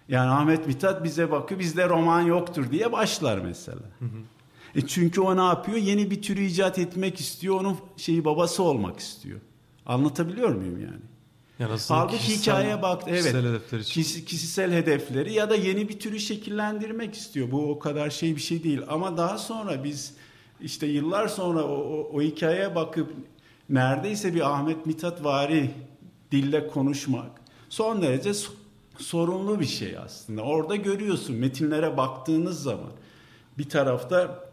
Yani 0.08 0.30
Ahmet 0.30 0.66
Mithat 0.66 1.04
bize 1.04 1.30
bakıyor 1.30 1.60
bizde 1.60 1.88
roman 1.88 2.20
yoktur 2.20 2.70
diye 2.70 2.92
başlar 2.92 3.38
mesela. 3.38 3.82
E 4.74 4.86
çünkü 4.86 5.20
o 5.20 5.36
ne 5.36 5.44
yapıyor? 5.44 5.78
Yeni 5.78 6.10
bir 6.10 6.22
türü 6.22 6.40
icat 6.42 6.78
etmek 6.78 7.20
istiyor. 7.20 7.60
Onun 7.60 7.76
şeyi 7.96 8.24
babası 8.24 8.62
olmak 8.62 8.98
istiyor. 8.98 9.40
Anlatabiliyor 9.86 10.54
muyum 10.54 10.80
yani? 10.80 11.11
Yani 11.62 11.72
aslında 11.72 12.00
Halbuki 12.00 12.18
kişisel- 12.18 12.40
hikayeye 12.42 12.82
bak 12.82 13.02
evet. 13.06 13.18
Kişisel 13.22 13.44
hedefler 13.46 13.78
için. 13.78 14.02
Kişi- 14.02 14.24
kişisel 14.24 14.72
hedefleri 14.72 15.32
ya 15.32 15.50
da 15.50 15.54
yeni 15.56 15.88
bir 15.88 15.98
türü 16.00 16.20
şekillendirmek 16.20 17.14
istiyor. 17.14 17.50
Bu 17.50 17.70
o 17.70 17.78
kadar 17.78 18.10
şey 18.10 18.36
bir 18.36 18.40
şey 18.40 18.64
değil. 18.64 18.80
Ama 18.88 19.16
daha 19.16 19.38
sonra 19.38 19.84
biz 19.84 20.14
işte 20.60 20.86
yıllar 20.86 21.28
sonra 21.28 21.62
o, 21.64 21.74
o, 21.74 22.10
o 22.16 22.22
hikayeye 22.22 22.74
bakıp 22.74 23.12
neredeyse 23.68 24.34
bir 24.34 24.50
Ahmet 24.54 24.86
Mithat 24.86 25.24
vari 25.24 25.70
dille 26.32 26.66
konuşmak 26.68 27.30
son 27.68 28.02
derece 28.02 28.30
so- 28.30 28.50
sorunlu 28.98 29.60
bir 29.60 29.66
şey 29.66 29.98
aslında. 29.98 30.42
Orada 30.42 30.76
görüyorsun 30.76 31.36
metinlere 31.36 31.96
baktığınız 31.96 32.62
zaman 32.62 32.90
bir 33.58 33.68
tarafta 33.68 34.44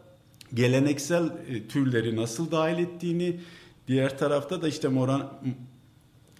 geleneksel 0.54 1.24
e, 1.48 1.68
türleri 1.68 2.16
nasıl 2.16 2.50
dahil 2.50 2.78
ettiğini, 2.78 3.40
diğer 3.88 4.18
tarafta 4.18 4.62
da 4.62 4.68
işte 4.68 4.88
Moran 4.88 5.32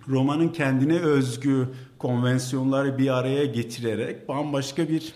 romanın 0.09 0.49
kendine 0.49 0.99
özgü 0.99 1.69
konvansiyonları 1.99 2.99
bir 2.99 3.19
araya 3.19 3.45
getirerek 3.45 4.29
bambaşka 4.29 4.89
bir 4.89 5.15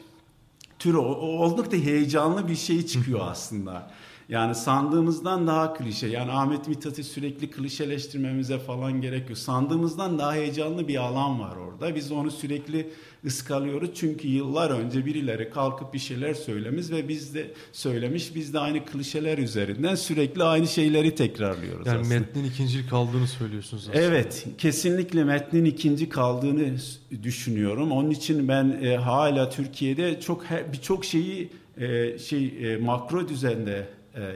tür 0.78 0.94
oldukça 0.94 1.76
heyecanlı 1.76 2.48
bir 2.48 2.56
şey 2.56 2.86
çıkıyor 2.86 3.20
aslında. 3.22 3.90
Yani 4.28 4.54
sandığımızdan 4.54 5.46
daha 5.46 5.74
klişe. 5.74 6.06
Yani 6.06 6.32
Ahmet 6.32 6.68
Mithat'ı 6.68 7.04
sürekli 7.04 7.50
klişeleştirmemize 7.50 8.58
falan 8.58 9.00
gerek 9.00 9.28
yok. 9.28 9.38
Sandığımızdan 9.38 10.18
daha 10.18 10.34
heyecanlı 10.34 10.88
bir 10.88 10.96
alan 10.96 11.40
var 11.40 11.56
orada. 11.56 11.94
Biz 11.94 12.12
onu 12.12 12.30
sürekli 12.30 12.90
ıskalıyoruz. 13.26 13.90
Çünkü 13.94 14.28
yıllar 14.28 14.70
önce 14.70 15.06
birileri 15.06 15.50
kalkıp 15.50 15.94
bir 15.94 15.98
şeyler 15.98 16.34
söylemiş 16.34 16.90
ve 16.90 17.08
biz 17.08 17.34
de 17.34 17.50
söylemiş. 17.72 18.34
Biz 18.34 18.54
de 18.54 18.58
aynı 18.58 18.84
klişeler 18.84 19.38
üzerinden 19.38 19.94
sürekli 19.94 20.44
aynı 20.44 20.66
şeyleri 20.66 21.14
tekrarlıyoruz 21.14 21.86
Yani 21.86 21.98
aslında. 22.00 22.18
metnin 22.18 22.44
ikincil 22.44 22.88
kaldığını 22.88 23.26
söylüyorsunuz 23.26 23.82
aslında. 23.88 24.04
Evet, 24.04 24.46
kesinlikle 24.58 25.24
metnin 25.24 25.64
ikinci 25.64 26.08
kaldığını 26.08 26.76
düşünüyorum. 27.22 27.92
Onun 27.92 28.10
için 28.10 28.48
ben 28.48 28.78
e, 28.82 28.96
hala 28.96 29.50
Türkiye'de 29.50 30.20
çok 30.20 30.44
birçok 30.72 31.04
şeyi 31.04 31.50
e, 31.78 32.18
şey 32.18 32.72
e, 32.72 32.76
makro 32.76 33.28
düzende 33.28 33.88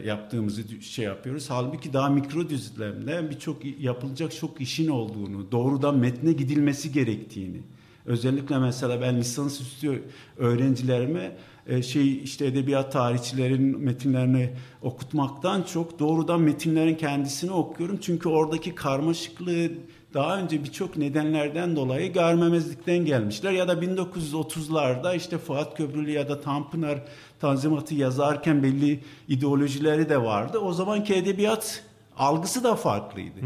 yaptığımızı 0.04 0.62
dü- 0.62 0.80
şey 0.80 1.04
yapıyoruz. 1.04 1.50
Halbuki 1.50 1.92
daha 1.92 2.08
mikro 2.08 2.48
düzlemde 2.48 3.30
birçok 3.30 3.80
yapılacak 3.80 4.32
çok 4.36 4.60
işin 4.60 4.88
olduğunu, 4.88 5.52
doğrudan 5.52 5.98
metne 5.98 6.32
gidilmesi 6.32 6.92
gerektiğini. 6.92 7.60
Özellikle 8.06 8.58
mesela 8.58 9.00
ben 9.00 9.16
lisansüstü 9.16 10.02
öğrencilerime 10.36 11.36
e, 11.66 11.82
şey 11.82 12.22
işte 12.22 12.46
edebiyat 12.46 12.92
tarihçilerin 12.92 13.78
metinlerini 13.80 14.50
okutmaktan 14.82 15.62
çok 15.62 15.98
doğrudan 15.98 16.40
metinlerin 16.40 16.94
kendisini 16.94 17.50
okuyorum. 17.50 17.98
Çünkü 18.00 18.28
oradaki 18.28 18.74
karmaşıklığı 18.74 19.70
daha 20.14 20.38
önce 20.38 20.64
birçok 20.64 20.96
nedenlerden 20.96 21.76
dolayı 21.76 22.12
görmemezlikten 22.12 22.98
gelmişler. 22.98 23.52
Ya 23.52 23.68
da 23.68 23.72
1930'larda 23.72 25.16
işte 25.16 25.38
Fuat 25.38 25.76
Köprülü 25.76 26.10
ya 26.10 26.28
da 26.28 26.40
Tanpınar 26.40 26.98
Tanzimat'ı 27.40 27.94
yazarken 27.94 28.62
belli 28.62 29.00
ideolojileri 29.28 30.08
de 30.08 30.22
vardı. 30.22 30.58
O 30.58 30.72
zamanki 30.72 31.14
edebiyat 31.14 31.82
algısı 32.18 32.64
da 32.64 32.74
farklıydı. 32.74 33.38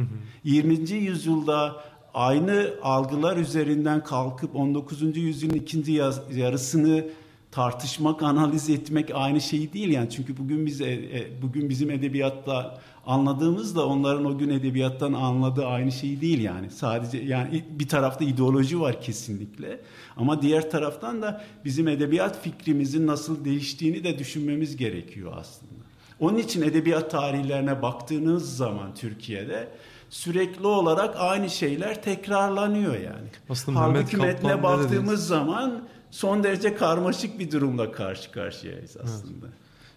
20. 0.45 0.91
yüzyılda 0.91 1.77
aynı 2.15 2.71
algılar 2.83 3.37
üzerinden 3.37 4.05
kalkıp 4.05 4.57
19. 4.57 5.17
yüzyılın 5.17 5.55
ikinci 5.55 5.93
yarısını 6.33 7.05
tartışmak, 7.51 8.23
analiz 8.23 8.71
etmek 8.71 9.11
aynı 9.15 9.41
şey 9.41 9.73
değil 9.73 9.89
yani. 9.89 10.11
Çünkü 10.11 10.37
bugün 10.37 10.67
biz 10.67 10.81
e, 10.81 10.93
e, 10.93 11.43
bugün 11.43 11.69
bizim 11.69 11.91
edebiyatta 11.91 12.81
anladığımızla 13.07 13.87
onların 13.87 14.25
o 14.25 14.39
gün 14.39 14.51
edebiyattan 14.51 15.13
anladığı 15.13 15.67
aynı 15.67 15.93
şey 15.93 16.21
değil 16.21 16.41
yani. 16.41 16.71
Sadece 16.71 17.19
yani 17.19 17.65
bir 17.71 17.89
tarafta 17.89 18.25
ideoloji 18.25 18.81
var 18.81 19.03
kesinlikle 19.03 19.81
ama 20.17 20.43
diğer 20.43 20.71
taraftan 20.71 21.23
da 21.23 21.45
bizim 21.65 21.89
edebiyat 21.89 22.43
fikrimizin 22.43 23.07
nasıl 23.07 23.45
değiştiğini 23.45 24.05
de 24.05 24.19
düşünmemiz 24.19 24.77
gerekiyor 24.77 25.33
aslında. 25.37 25.73
Onun 26.21 26.39
için 26.39 26.63
edebiyat 26.63 27.11
tarihlerine 27.11 27.83
baktığınız 27.83 28.57
zaman 28.57 28.95
Türkiye'de 28.95 29.69
sürekli 30.11 30.67
olarak 30.67 31.15
aynı 31.19 31.51
şeyler 31.51 32.03
tekrarlanıyor 32.03 32.95
yani. 32.95 33.29
Aslında 33.49 33.81
Mehmet 33.81 33.97
Halbuki 33.97 34.17
Kaplan 34.17 34.33
metne 34.33 34.63
baktığımız 34.63 35.27
zaman 35.27 35.85
son 36.11 36.45
derece 36.45 36.75
karmaşık 36.75 37.39
bir 37.39 37.51
durumla 37.51 37.93
karşı 37.93 38.33
karşıyayız 38.33 38.97
aslında. 39.05 39.47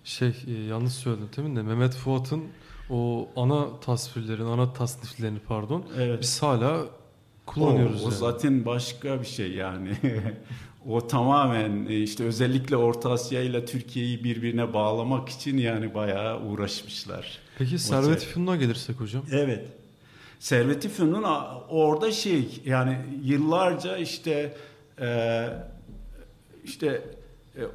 Şey 0.03 0.35
e, 0.47 0.51
yanlış 0.51 0.93
söyledim 0.93 1.27
değil 1.35 1.55
de 1.55 1.61
Mehmet 1.61 1.95
Fuat'ın 1.95 2.43
o 2.89 3.29
ana 3.35 3.79
tasvirlerin, 3.79 4.45
ana 4.45 4.73
tasniflerini 4.73 5.39
pardon 5.39 5.85
Evet. 5.97 6.21
biz 6.21 6.41
hala 6.43 6.85
kullanıyoruz. 7.45 8.03
O, 8.03 8.05
o 8.05 8.09
yani. 8.09 8.19
zaten 8.19 8.65
başka 8.65 9.21
bir 9.21 9.25
şey 9.25 9.51
yani. 9.51 9.91
o 10.89 11.07
tamamen 11.07 11.85
e, 11.89 11.99
işte 11.99 12.23
özellikle 12.23 12.77
Orta 12.77 13.11
Asya 13.11 13.41
ile 13.41 13.65
Türkiye'yi 13.65 14.23
birbirine 14.23 14.73
bağlamak 14.73 15.29
için 15.29 15.57
yani 15.57 15.93
bayağı 15.93 16.41
uğraşmışlar. 16.41 17.39
Peki 17.57 17.79
Servet 17.79 18.21
şey- 18.21 18.29
Fünun'a 18.29 18.55
gelirsek 18.55 18.99
hocam. 18.99 19.23
Evet. 19.31 19.65
Servet-i 20.39 20.89
Fünun 20.89 21.23
orada 21.69 22.11
şey 22.11 22.61
yani 22.65 22.97
yıllarca 23.23 23.97
işte 23.97 24.55
e, 25.01 25.47
işte 26.63 27.01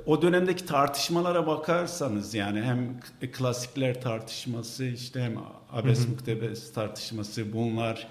o 0.06 0.22
dönemdeki 0.22 0.66
tartışmalara 0.66 1.46
bakarsanız 1.46 2.34
yani 2.34 2.62
hem 2.62 3.00
klasikler 3.32 4.00
tartışması 4.00 4.84
işte 4.84 5.22
hem 5.22 5.34
abes 5.72 6.08
muktebes 6.08 6.72
tartışması 6.72 7.52
bunlar 7.52 8.08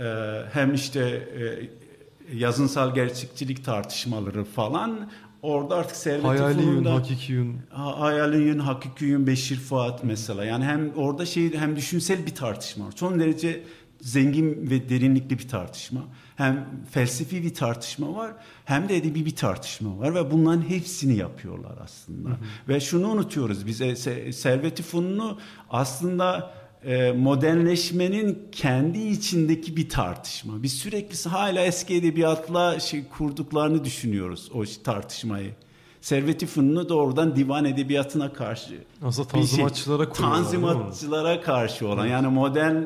e, 0.00 0.04
hem 0.52 0.74
işte 0.74 1.00
e, 1.00 2.36
yazınsal 2.36 2.94
gerçekçilik 2.94 3.64
tartışmaları 3.64 4.44
falan 4.44 5.10
orada 5.42 5.76
artık 5.76 5.96
Servet-i 5.96 6.26
Hayali 6.26 6.62
yün, 6.62 6.84
hakiki 6.84 7.32
yün. 7.32 7.56
Ha- 7.70 8.00
Hayalin 8.00 8.46
yün, 8.46 8.58
hakiki 8.58 9.04
yün, 9.04 9.26
Beşir 9.26 9.56
Fuat 9.56 10.04
mesela. 10.04 10.44
Yani 10.44 10.64
hem 10.64 10.92
orada 10.96 11.26
şey 11.26 11.54
hem 11.54 11.76
düşünsel 11.76 12.26
bir 12.26 12.34
tartışma 12.34 12.86
var. 12.86 12.92
Son 12.96 13.20
derece 13.20 13.62
zengin 14.00 14.70
ve 14.70 14.88
derinlikli 14.88 15.38
bir 15.38 15.48
tartışma. 15.48 16.00
Hem 16.38 16.66
felsefi 16.90 17.42
bir 17.42 17.54
tartışma 17.54 18.14
var 18.14 18.32
hem 18.64 18.88
de 18.88 18.96
edebi 18.96 19.24
bir 19.26 19.36
tartışma 19.36 19.98
var 19.98 20.14
ve 20.14 20.30
bunların 20.30 20.62
hepsini 20.68 21.16
yapıyorlar 21.16 21.74
aslında. 21.84 22.28
Ve 22.68 22.80
şunu 22.80 23.08
unutuyoruz 23.08 23.66
biz 23.66 23.80
e, 23.80 23.90
Se- 23.90 24.32
Servet-i 24.32 24.82
Fünun'u 24.82 25.38
aslında 25.70 26.54
e, 26.84 27.12
modernleşmenin 27.12 28.48
kendi 28.52 28.98
içindeki 28.98 29.76
bir 29.76 29.88
tartışma. 29.88 30.62
Biz 30.62 30.72
sürekli 30.72 31.30
hala 31.30 31.60
eski 31.60 31.94
edebiyatla 31.94 32.80
şey 32.80 33.04
kurduklarını 33.08 33.84
düşünüyoruz 33.84 34.50
o 34.54 34.64
tartışmayı. 34.84 35.54
Servet-i 36.00 36.46
Fünun'u 36.46 36.88
doğrudan 36.88 37.36
divan 37.36 37.64
edebiyatına 37.64 38.32
karşı 38.32 38.74
Aslında 39.02 39.28
şey, 39.28 39.40
tanzimatçılara 39.40 40.02
onu? 40.02 40.12
tanzimatçılara 40.12 41.40
karşı 41.40 41.88
olan 41.88 42.06
yani 42.06 42.28
modern 42.28 42.82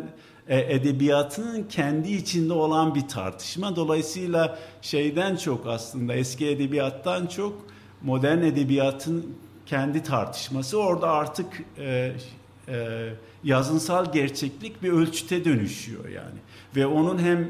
edebiyatının 0.49 1.65
kendi 1.69 2.13
içinde 2.13 2.53
olan 2.53 2.95
bir 2.95 3.09
tartışma. 3.09 3.77
Dolayısıyla 3.77 4.59
şeyden 4.83 5.37
çok 5.37 5.67
aslında 5.67 6.15
eski 6.15 6.47
edebiyattan 6.47 7.27
çok 7.27 7.67
modern 8.03 8.39
edebiyatın 8.39 9.37
kendi 9.67 10.03
tartışması 10.03 10.79
orada 10.79 11.11
artık 11.11 11.47
e, 11.79 12.13
e, 12.69 13.09
yazınsal 13.45 14.13
gerçeklik 14.13 14.83
bir 14.83 14.93
ölçüte 14.93 15.45
dönüşüyor 15.45 16.09
yani. 16.09 16.39
Ve 16.77 16.87
onun 16.87 17.19
hem 17.19 17.49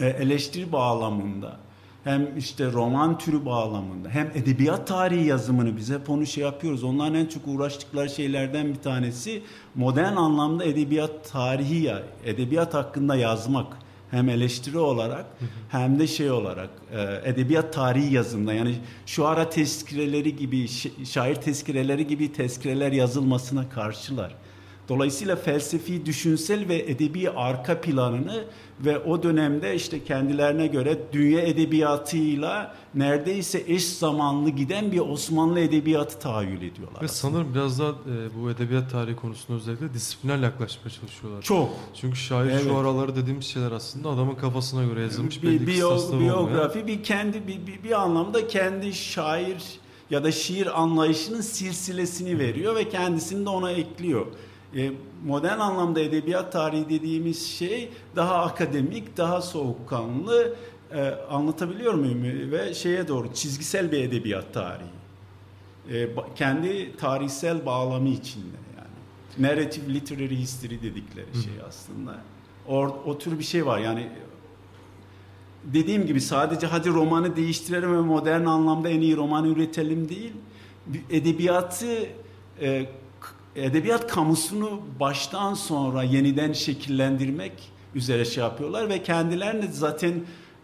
e, 0.00 0.06
eleştiri 0.06 0.72
bağlamında 0.72 1.56
hem 2.04 2.38
işte 2.38 2.72
roman 2.72 3.18
türü 3.18 3.46
bağlamında 3.46 4.08
hem 4.08 4.30
edebiyat 4.34 4.86
tarihi 4.86 5.26
yazımını 5.26 5.76
bize 5.76 5.94
hep 5.94 6.10
onu 6.10 6.26
şey 6.26 6.44
yapıyoruz. 6.44 6.84
Onların 6.84 7.14
en 7.14 7.26
çok 7.26 7.42
uğraştıkları 7.46 8.10
şeylerden 8.10 8.68
bir 8.68 8.78
tanesi 8.78 9.42
modern 9.74 10.16
anlamda 10.16 10.64
edebiyat 10.64 11.30
tarihi 11.32 11.82
ya 11.82 12.02
edebiyat 12.24 12.74
hakkında 12.74 13.16
yazmak 13.16 13.76
hem 14.10 14.28
eleştiri 14.28 14.78
olarak 14.78 15.26
hem 15.68 15.98
de 15.98 16.06
şey 16.06 16.30
olarak 16.30 16.70
e, 16.92 17.30
edebiyat 17.30 17.72
tarihi 17.72 18.14
yazımda 18.14 18.52
yani 18.52 18.74
şu 19.06 19.26
ara 19.26 19.50
tezkireleri 19.50 20.36
gibi 20.36 20.68
şair 21.04 21.34
tezkireleri 21.34 22.06
gibi 22.06 22.32
tezkireler 22.32 22.92
yazılmasına 22.92 23.68
karşılar. 23.68 24.34
Dolayısıyla 24.88 25.36
felsefi, 25.36 26.06
düşünsel 26.06 26.68
ve 26.68 26.76
edebi 26.76 27.30
arka 27.30 27.80
planını 27.80 28.44
ve 28.80 28.98
o 28.98 29.22
dönemde 29.22 29.74
işte 29.74 30.04
kendilerine 30.04 30.66
göre 30.66 30.98
dünya 31.12 31.40
edebiyatıyla 31.40 32.74
neredeyse 32.94 33.64
eş 33.66 33.84
zamanlı 33.84 34.50
giden 34.50 34.92
bir 34.92 34.98
Osmanlı 34.98 35.60
edebiyatı 35.60 36.18
tahayyül 36.18 36.62
ediyorlar. 36.62 37.02
Ve 37.02 37.08
sanırım 37.08 37.54
biraz 37.54 37.80
daha 37.80 37.88
e, 37.88 38.42
bu 38.42 38.50
edebiyat 38.50 38.90
tarihi 38.90 39.16
konusunda 39.16 39.58
özellikle 39.58 39.94
disipliner 39.94 40.38
yaklaşmaya 40.38 40.90
çalışıyorlar. 40.90 41.42
Çok. 41.42 41.70
Çünkü 41.94 42.16
şair 42.16 42.50
evet. 42.50 42.62
şu 42.64 42.76
araları 42.76 43.16
dediğimiz 43.16 43.46
şeyler 43.46 43.72
aslında 43.72 44.08
adamın 44.08 44.34
kafasına 44.34 44.84
göre 44.84 45.00
yazılmış 45.00 45.42
bir 45.42 45.66
biyo, 45.66 46.20
biyografi 46.20 46.86
bir 46.86 47.02
kendi 47.02 47.46
bir, 47.46 47.66
bir, 47.66 47.82
bir 47.84 48.00
anlamda 48.00 48.46
kendi 48.46 48.94
şair 48.94 49.62
ya 50.10 50.24
da 50.24 50.32
şiir 50.32 50.82
anlayışının 50.82 51.40
silsilesini 51.40 52.38
veriyor 52.38 52.76
ve 52.76 52.88
kendisini 52.88 53.44
de 53.46 53.48
ona 53.48 53.70
ekliyor. 53.70 54.26
E, 54.76 54.92
modern 55.26 55.58
anlamda 55.58 56.00
edebiyat 56.00 56.52
tarihi 56.52 56.88
dediğimiz 56.88 57.46
şey 57.46 57.90
daha 58.16 58.34
akademik, 58.34 59.16
daha 59.16 59.42
soğukkanlı 59.42 60.54
e, 60.92 61.10
anlatabiliyor 61.30 61.94
muyum? 61.94 62.52
Ve 62.52 62.74
şeye 62.74 63.08
doğru 63.08 63.34
çizgisel 63.34 63.92
bir 63.92 64.04
edebiyat 64.04 64.54
tarihi. 64.54 64.88
E, 65.92 66.08
kendi 66.36 66.96
tarihsel 66.96 67.66
bağlamı 67.66 68.08
içinde 68.08 68.56
yani. 68.76 69.48
Narrative 69.48 69.94
literary 69.94 70.36
history 70.36 70.82
dedikleri 70.82 71.34
şey 71.44 71.52
aslında. 71.68 72.14
Or, 72.66 72.88
o 73.06 73.18
tür 73.18 73.38
bir 73.38 73.44
şey 73.44 73.66
var 73.66 73.78
yani 73.78 74.08
dediğim 75.64 76.06
gibi 76.06 76.20
sadece 76.20 76.66
hadi 76.66 76.88
romanı 76.90 77.36
değiştirelim 77.36 77.92
ve 77.92 78.00
modern 78.00 78.44
anlamda 78.44 78.88
en 78.88 79.00
iyi 79.00 79.16
roman 79.16 79.44
üretelim 79.44 80.08
değil. 80.08 80.32
Edebiyatı 81.10 82.06
e, 82.60 82.86
edebiyat 83.64 84.06
kamusunu 84.06 84.80
baştan 85.00 85.54
sonra 85.54 86.02
yeniden 86.02 86.52
şekillendirmek 86.52 87.52
üzere 87.94 88.24
şey 88.24 88.44
yapıyorlar 88.44 88.88
ve 88.88 89.02
kendilerini 89.02 89.72
zaten 89.72 90.14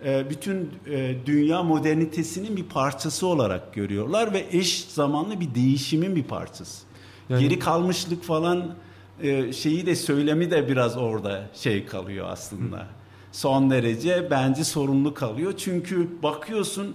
e, 0.05 0.31
bütün 0.31 0.71
e, 0.91 1.15
dünya 1.27 1.63
modernitesinin 1.63 2.57
bir 2.57 2.65
parçası 2.65 3.27
olarak 3.27 3.75
görüyorlar 3.75 4.33
ve 4.33 4.47
eş 4.53 4.85
zamanlı 4.85 5.41
bir 5.41 5.55
değişimin 5.55 6.17
bir 6.17 6.25
parçası. 6.25 6.87
Yani, 7.29 7.43
Geri 7.43 7.59
kalmışlık 7.59 8.25
falan 8.25 8.75
e, 9.23 9.53
şeyi 9.53 9.87
de 9.87 9.97
söylemi 9.97 10.51
de 10.51 10.69
biraz 10.69 10.97
orada 10.97 11.51
şey 11.55 11.87
kalıyor 11.87 12.27
aslında. 12.31 12.77
Hı. 12.77 12.87
Son 13.33 13.71
derece 13.71 14.29
bence 14.31 14.65
sorumlu 14.65 15.15
kalıyor. 15.15 15.55
Çünkü 15.57 16.09
bakıyorsun 16.23 16.95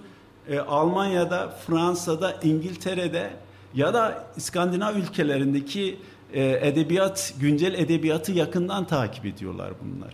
Almanya'da, 0.67 1.49
Fransa'da, 1.49 2.39
İngiltere'de 2.43 3.29
ya 3.73 3.93
da 3.93 4.27
İskandinav 4.37 4.95
ülkelerindeki 4.95 5.97
e, 6.33 6.67
edebiyat, 6.67 7.33
güncel 7.39 7.73
edebiyatı 7.73 8.31
yakından 8.31 8.87
takip 8.87 9.25
ediyorlar 9.25 9.73
bunlar. 9.83 10.13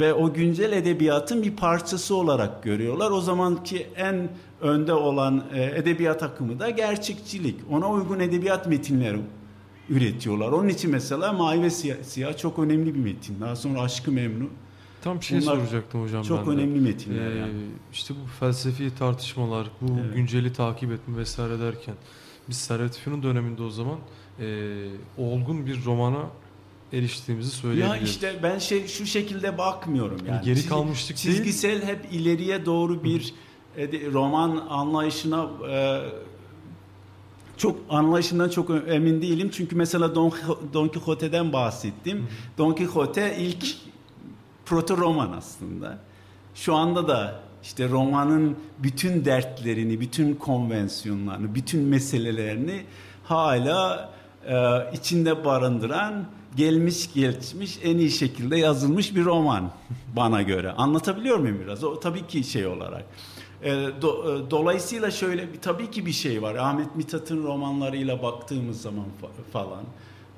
Ve 0.00 0.14
o 0.14 0.32
güncel 0.32 0.72
edebiyatın 0.72 1.42
bir 1.42 1.56
parçası 1.56 2.14
olarak 2.14 2.62
görüyorlar. 2.62 3.10
O 3.10 3.20
zamanki 3.20 3.86
en 3.96 4.28
önde 4.60 4.92
olan 4.92 5.44
e, 5.54 5.64
edebiyat 5.64 6.22
akımı 6.22 6.58
da 6.58 6.70
gerçekçilik. 6.70 7.56
Ona 7.70 7.90
uygun 7.90 8.20
edebiyat 8.20 8.66
metinleri 8.66 9.18
üretiyorlar. 9.88 10.52
Onun 10.52 10.68
için 10.68 10.90
mesela 10.90 11.32
Mavi 11.32 11.62
ve 11.62 11.70
Siyah, 11.70 11.96
Siyah 12.02 12.36
çok 12.36 12.58
önemli 12.58 12.94
bir 12.94 13.00
metin. 13.00 13.40
Daha 13.40 13.56
sonra 13.56 13.80
Aşkı 13.80 14.12
Memnu. 14.12 14.48
Tam 15.02 15.22
şey 15.22 15.40
Bunlar 15.40 15.56
soracaktım 15.56 16.02
hocam 16.02 16.22
çok 16.22 16.46
ben 16.46 16.52
önemli 16.52 16.80
metinler 16.80 17.32
ee, 17.32 17.38
yani. 17.38 17.52
İşte 17.92 18.14
bu 18.14 18.28
felsefi 18.40 18.94
tartışmalar, 18.98 19.66
bu 19.80 19.92
evet. 20.04 20.14
günceli 20.14 20.52
takip 20.52 20.92
etme 20.92 21.16
vesaire 21.16 21.60
derken 21.60 21.94
biz 22.48 22.56
Servet 22.56 22.96
Fünun 22.96 23.22
döneminde 23.22 23.62
o 23.62 23.70
zaman 23.70 23.98
e, 24.40 24.86
olgun 25.18 25.66
bir 25.66 25.84
romana 25.84 26.22
eriştiğimizi 26.92 27.50
söyleyebiliriz. 27.50 28.00
Ya 28.00 28.08
işte 28.08 28.40
ben 28.42 28.58
şey 28.58 28.86
şu 28.86 29.06
şekilde 29.06 29.58
bakmıyorum 29.58 30.18
yani. 30.28 30.44
Geri 30.44 30.66
kalmıştık 30.66 31.16
Çiz, 31.16 31.36
Çizgisel 31.36 31.70
değil. 31.70 31.82
hep 31.82 32.12
ileriye 32.12 32.66
doğru 32.66 33.04
bir 33.04 33.34
e, 33.76 34.10
roman 34.12 34.66
anlayışına 34.68 35.50
e, 35.70 36.00
çok 37.56 37.76
anlayışından 37.88 38.48
çok 38.48 38.70
emin 38.70 39.22
değilim. 39.22 39.50
Çünkü 39.52 39.76
mesela 39.76 40.14
Don, 40.14 40.32
Don 40.72 40.88
Quixote'den 40.88 41.52
bahsettim. 41.52 42.18
Hı 42.18 42.22
hı. 42.22 42.26
Don 42.58 42.74
Quixote 42.74 43.36
ilk 43.38 43.66
proto 44.66 44.96
roman 44.96 45.32
aslında. 45.32 45.98
Şu 46.54 46.74
anda 46.74 47.08
da 47.08 47.43
işte 47.64 47.88
romanın 47.88 48.56
bütün 48.78 49.24
dertlerini, 49.24 50.00
bütün 50.00 50.34
konvansiyonlarını, 50.34 51.54
bütün 51.54 51.82
meselelerini 51.82 52.82
hala 53.24 54.10
e, 54.48 54.56
içinde 54.92 55.44
barındıran, 55.44 56.24
gelmiş 56.56 57.12
geçmiş 57.14 57.78
en 57.82 57.98
iyi 57.98 58.10
şekilde 58.10 58.56
yazılmış 58.56 59.16
bir 59.16 59.24
roman 59.24 59.70
bana 60.16 60.42
göre. 60.42 60.72
Anlatabiliyor 60.72 61.38
muyum 61.38 61.60
biraz? 61.64 61.84
O 61.84 62.00
tabii 62.00 62.26
ki 62.26 62.44
şey 62.44 62.66
olarak. 62.66 63.04
E, 63.62 63.72
do, 64.02 64.08
e, 64.08 64.50
dolayısıyla 64.50 65.10
şöyle 65.10 65.52
bir 65.52 65.60
tabii 65.60 65.90
ki 65.90 66.06
bir 66.06 66.12
şey 66.12 66.42
var. 66.42 66.54
Ahmet 66.54 66.96
Mithat'ın 66.96 67.44
romanlarıyla 67.44 68.22
baktığımız 68.22 68.82
zaman 68.82 69.04
fa- 69.22 69.52
falan 69.52 69.84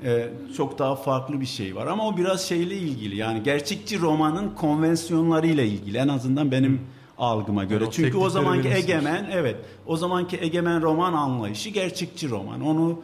e, 0.04 0.28
çok 0.56 0.78
daha 0.78 0.96
farklı 0.96 1.40
bir 1.40 1.46
şey 1.46 1.76
var. 1.76 1.86
Ama 1.86 2.08
o 2.08 2.16
biraz 2.16 2.48
şeyle 2.48 2.76
ilgili. 2.76 3.16
Yani 3.16 3.42
gerçekçi 3.42 4.00
romanın 4.00 4.50
konvansiyonlarıyla 4.50 5.64
ilgili. 5.64 5.98
En 5.98 6.08
azından 6.08 6.50
benim 6.50 6.72
Hı 6.72 6.80
algıma 7.18 7.64
göre. 7.64 7.84
Yani 7.84 7.92
Çünkü 7.92 8.16
o 8.16 8.30
zamanki 8.30 8.68
egemen 8.68 9.28
evet 9.32 9.56
o 9.86 9.96
zamanki 9.96 10.38
egemen 10.40 10.82
roman 10.82 11.12
anlayışı 11.12 11.70
gerçekçi 11.70 12.30
roman. 12.30 12.60
Onu 12.60 13.02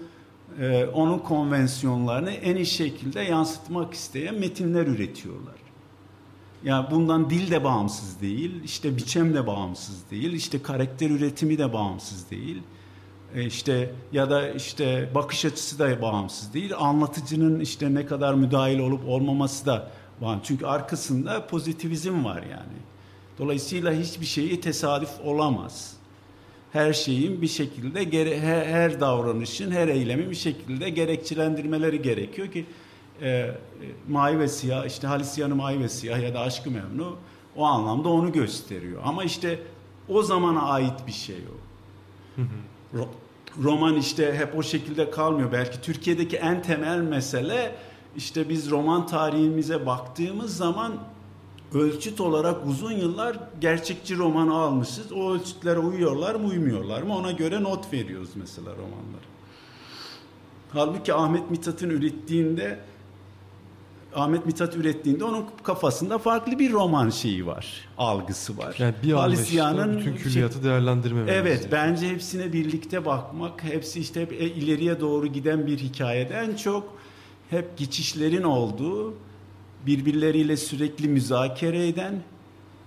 e, 0.60 0.86
onun 0.86 1.18
konvansiyonlarını 1.18 2.30
en 2.30 2.56
iyi 2.56 2.66
şekilde 2.66 3.20
yansıtmak 3.20 3.94
isteyen 3.94 4.34
metinler 4.34 4.86
üretiyorlar. 4.86 5.54
Yani 6.64 6.86
bundan 6.90 7.30
dil 7.30 7.50
de 7.50 7.64
bağımsız 7.64 8.20
değil, 8.20 8.64
işte 8.64 8.96
biçem 8.96 9.34
de 9.34 9.46
bağımsız 9.46 10.10
değil, 10.10 10.32
işte 10.32 10.62
karakter 10.62 11.10
üretimi 11.10 11.58
de 11.58 11.72
bağımsız 11.72 12.30
değil. 12.30 12.62
E 13.34 13.44
işte 13.44 13.90
ya 14.12 14.30
da 14.30 14.50
işte 14.50 15.10
bakış 15.14 15.44
açısı 15.44 15.78
da 15.78 16.02
bağımsız 16.02 16.54
değil. 16.54 16.72
Anlatıcının 16.78 17.60
işte 17.60 17.94
ne 17.94 18.06
kadar 18.06 18.34
müdahil 18.34 18.78
olup 18.78 19.08
olmaması 19.08 19.66
da 19.66 19.90
bağımsız. 20.20 20.48
Çünkü 20.48 20.66
arkasında 20.66 21.46
pozitivizm 21.46 22.24
var 22.24 22.42
yani. 22.42 22.91
Dolayısıyla 23.38 23.92
hiçbir 23.92 24.26
şeyi 24.26 24.60
tesadüf 24.60 25.10
olamaz. 25.24 25.96
Her 26.72 26.92
şeyin 26.92 27.42
bir 27.42 27.48
şekilde 27.48 28.40
her, 28.40 28.66
her 28.66 29.00
davranışın, 29.00 29.70
her 29.70 29.88
eylemin 29.88 30.30
bir 30.30 30.36
şekilde 30.36 30.90
gerekçelendirmeleri 30.90 32.02
gerekiyor 32.02 32.52
ki 32.52 32.66
e, 33.20 33.28
e, 33.28 33.54
Mavi 34.08 34.38
ve 34.38 34.48
Siyah, 34.48 34.86
işte 34.86 35.06
Halis 35.06 35.38
Yanı 35.38 35.54
Mavi 35.54 35.80
ve 35.80 35.88
Siyah 35.88 36.22
ya 36.22 36.34
da 36.34 36.40
Aşkı 36.40 36.70
Memnu 36.70 37.16
o 37.56 37.64
anlamda 37.64 38.08
onu 38.08 38.32
gösteriyor. 38.32 39.02
Ama 39.04 39.24
işte 39.24 39.58
o 40.08 40.22
zamana 40.22 40.62
ait 40.62 41.06
bir 41.06 41.12
şey 41.12 41.36
o. 41.36 41.54
roman 43.62 43.96
işte 43.96 44.34
hep 44.34 44.58
o 44.58 44.62
şekilde 44.62 45.10
kalmıyor. 45.10 45.52
Belki 45.52 45.80
Türkiye'deki 45.80 46.36
en 46.36 46.62
temel 46.62 46.98
mesele 46.98 47.74
işte 48.16 48.48
biz 48.48 48.70
roman 48.70 49.06
tarihimize 49.06 49.86
baktığımız 49.86 50.56
zaman 50.56 50.92
ölçüt 51.74 52.20
olarak 52.20 52.66
uzun 52.66 52.92
yıllar 52.92 53.38
gerçekçi 53.60 54.16
romanı 54.16 54.54
almışız. 54.54 55.12
O 55.12 55.32
ölçütlere 55.34 55.78
uyuyorlar 55.78 56.34
mı 56.34 56.46
uymuyorlar 56.46 57.02
mı 57.02 57.16
ona 57.16 57.32
göre 57.32 57.62
not 57.62 57.92
veriyoruz 57.92 58.30
mesela 58.34 58.70
romanları. 58.70 59.32
Halbuki 60.72 61.14
Ahmet 61.14 61.50
Mithat'ın 61.50 61.90
ürettiğinde 61.90 62.78
Ahmet 64.14 64.46
Mithat 64.46 64.76
ürettiğinde 64.76 65.24
onun 65.24 65.44
kafasında 65.62 66.18
farklı 66.18 66.58
bir 66.58 66.72
roman 66.72 67.10
şeyi 67.10 67.46
var, 67.46 67.88
algısı 67.98 68.58
var. 68.58 68.76
Yani 68.78 68.94
bir 69.02 69.12
anlayışla 69.12 69.98
bütün 69.98 70.16
külliyatı 70.16 70.54
şey, 70.54 70.64
değerlendirmememiz. 70.64 71.34
Evet, 71.34 71.60
yani. 71.62 71.72
bence 71.72 72.08
hepsine 72.08 72.52
birlikte 72.52 73.04
bakmak, 73.04 73.64
hepsi 73.64 74.00
işte 74.00 74.20
hep 74.20 74.32
ileriye 74.32 75.00
doğru 75.00 75.26
giden 75.26 75.66
bir 75.66 75.78
hikayeden 75.78 76.56
çok 76.56 76.96
hep 77.50 77.78
geçişlerin 77.78 78.42
olduğu 78.42 79.14
birbirleriyle 79.86 80.56
sürekli 80.56 81.08
müzakere 81.08 81.88
eden, 81.88 82.22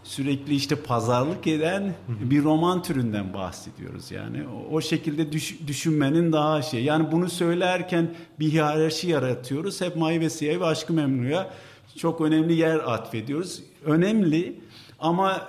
sürekli 0.03 0.55
işte 0.55 0.75
pazarlık 0.75 1.47
eden 1.47 1.93
bir 2.08 2.43
roman 2.43 2.84
türünden 2.84 3.34
bahsediyoruz 3.34 4.12
yani. 4.12 4.43
O, 4.47 4.75
o 4.75 4.81
şekilde 4.81 5.31
düş, 5.31 5.60
düşünmenin 5.67 6.34
daha 6.34 6.62
şey. 6.62 6.84
Yani 6.84 7.12
bunu 7.12 7.29
söylerken 7.29 8.15
bir 8.39 8.51
hiyerarşi 8.51 9.10
yaratıyoruz. 9.10 9.81
Hep 9.81 9.95
May 9.95 10.19
ve 10.19 10.29
Siyah 10.29 10.60
ve 10.60 10.65
Aşkı 10.65 10.93
Memnu'ya 10.93 11.53
çok 11.97 12.21
önemli 12.21 12.53
yer 12.53 12.75
atfediyoruz. 12.75 13.63
Önemli 13.86 14.60
ama 14.99 15.47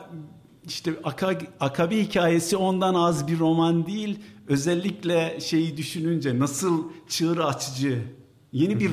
işte 0.66 0.92
Akabi 1.61 2.04
hikayesi 2.04 2.56
ondan 2.56 2.94
az 2.94 3.28
bir 3.28 3.38
roman 3.38 3.87
değil. 3.87 4.18
Özellikle 4.48 5.40
şeyi 5.40 5.76
düşününce 5.76 6.38
nasıl 6.38 6.85
çığır 7.09 7.38
açıcı 7.38 8.02
yeni 8.57 8.81
bir 8.81 8.90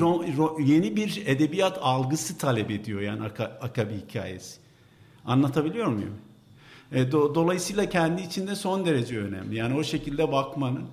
yeni 0.66 0.96
bir 0.96 1.22
edebiyat 1.26 1.78
algısı 1.82 2.38
talep 2.38 2.70
ediyor 2.70 3.00
yani 3.00 3.22
Akabi 3.60 3.94
hikayesi. 4.06 4.56
Anlatabiliyor 5.24 5.86
muyum? 5.86 6.14
E, 6.92 7.12
do, 7.12 7.34
dolayısıyla 7.34 7.88
kendi 7.88 8.22
içinde 8.22 8.54
son 8.54 8.86
derece 8.86 9.18
önemli. 9.18 9.56
Yani 9.56 9.78
o 9.78 9.84
şekilde 9.84 10.32
bakmanın 10.32 10.84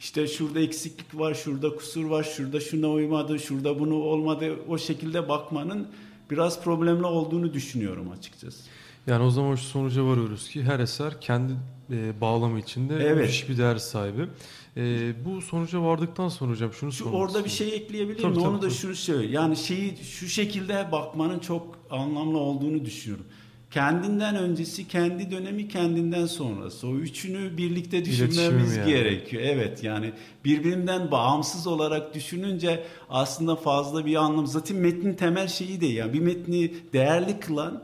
işte 0.00 0.26
şurada 0.26 0.60
eksiklik 0.60 1.18
var, 1.18 1.34
şurada 1.34 1.76
kusur 1.76 2.04
var, 2.04 2.22
şurada 2.36 2.60
şuna 2.60 2.90
uymadı, 2.90 3.38
şurada 3.38 3.78
bunu 3.78 3.94
olmadı. 3.94 4.56
O 4.68 4.78
şekilde 4.78 5.28
bakmanın 5.28 5.88
biraz 6.30 6.62
problemli 6.62 7.06
olduğunu 7.06 7.52
düşünüyorum 7.52 8.10
açıkçası. 8.10 8.58
Yani 9.06 9.24
o 9.24 9.30
zaman 9.30 9.54
şu 9.54 9.64
sonuca 9.64 10.04
varıyoruz 10.04 10.48
ki 10.48 10.62
her 10.62 10.80
eser 10.80 11.20
kendi 11.20 11.52
e, 11.90 12.20
bağlamı 12.20 12.60
içinde 12.60 12.94
evet. 12.94 13.46
bir 13.48 13.58
değer 13.58 13.76
sahibi. 13.76 14.28
E, 14.76 15.12
bu 15.24 15.42
sonuca 15.42 15.82
vardıktan 15.82 16.28
sonra 16.28 16.52
hocam 16.52 16.72
şunu 16.72 16.92
şu 16.92 17.10
Orada 17.10 17.44
bir 17.44 17.50
şey 17.50 17.74
ekleyebilir 17.74 18.24
miyim? 18.24 18.42
Onu 18.42 18.62
da 18.62 18.70
şunu 18.70 18.94
söyle. 18.94 19.32
Yani 19.32 19.56
şeyi 19.56 19.96
şu 19.96 20.28
şekilde 20.28 20.88
bakmanın 20.92 21.38
çok 21.38 21.78
anlamlı 21.90 22.38
olduğunu 22.38 22.84
düşünüyorum. 22.84 23.26
Kendinden 23.70 24.36
öncesi, 24.36 24.88
kendi 24.88 25.30
dönemi, 25.30 25.68
kendinden 25.68 26.26
sonrası. 26.26 26.88
O 26.88 26.94
üçünü 26.94 27.56
birlikte 27.56 28.04
düşünmemiz 28.04 28.76
yani. 28.76 28.90
gerekiyor. 28.90 29.42
Evet 29.46 29.84
yani 29.84 30.12
birbirinden 30.44 31.10
bağımsız 31.10 31.66
olarak 31.66 32.14
düşününce 32.14 32.84
aslında 33.10 33.56
fazla 33.56 34.06
bir 34.06 34.16
anlam. 34.16 34.46
Zaten 34.46 34.76
metnin 34.76 35.14
temel 35.14 35.48
şeyi 35.48 35.80
de 35.80 35.86
yani 35.86 36.12
bir 36.12 36.20
metni 36.20 36.74
değerli 36.92 37.40
kılan 37.40 37.82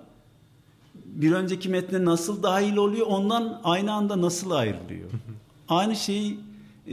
bir 0.95 1.33
önceki 1.33 1.69
metne 1.69 2.05
nasıl 2.05 2.43
dahil 2.43 2.77
oluyor 2.77 3.07
ondan 3.07 3.61
aynı 3.65 3.93
anda 3.93 4.21
nasıl 4.21 4.51
ayrılıyor. 4.51 5.11
Aynı 5.69 5.97
şeyi 5.97 6.39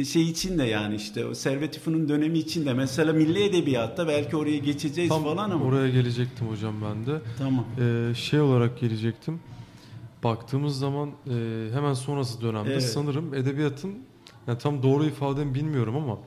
şey 0.06 0.30
için 0.30 0.58
de 0.58 0.63
yani 0.63 0.95
işte 0.95 1.25
o 1.25 1.34
Servet 1.34 1.86
dönemi 1.86 2.38
için 2.38 2.65
de 2.65 2.73
mesela 2.73 3.13
milli 3.13 3.43
edebiyatta 3.43 4.08
belki 4.08 4.38
oraya 4.38 4.58
geçeceğiz 4.58 5.10
Tam 5.10 5.23
falan 5.23 5.49
ama. 5.49 5.65
Oraya 5.65 5.89
gelecektim 5.89 6.47
hocam 6.47 6.75
ben 6.82 7.06
de. 7.06 7.21
Tamam. 7.38 7.65
Ee, 7.80 8.15
şey 8.15 8.39
olarak 8.39 8.80
gelecektim. 8.80 9.39
Baktığımız 10.23 10.80
zaman 10.80 11.10
e, 11.10 11.67
hemen 11.73 11.93
sonrası 11.93 12.41
dönemde 12.41 12.71
evet. 12.71 12.84
sanırım 12.84 13.34
edebiyatın 13.34 13.93
yani 14.47 14.58
tam 14.58 14.84
doğru 14.84 15.06
ifademi 15.06 15.56
bilmiyorum 15.56 15.95
ama 15.95 16.19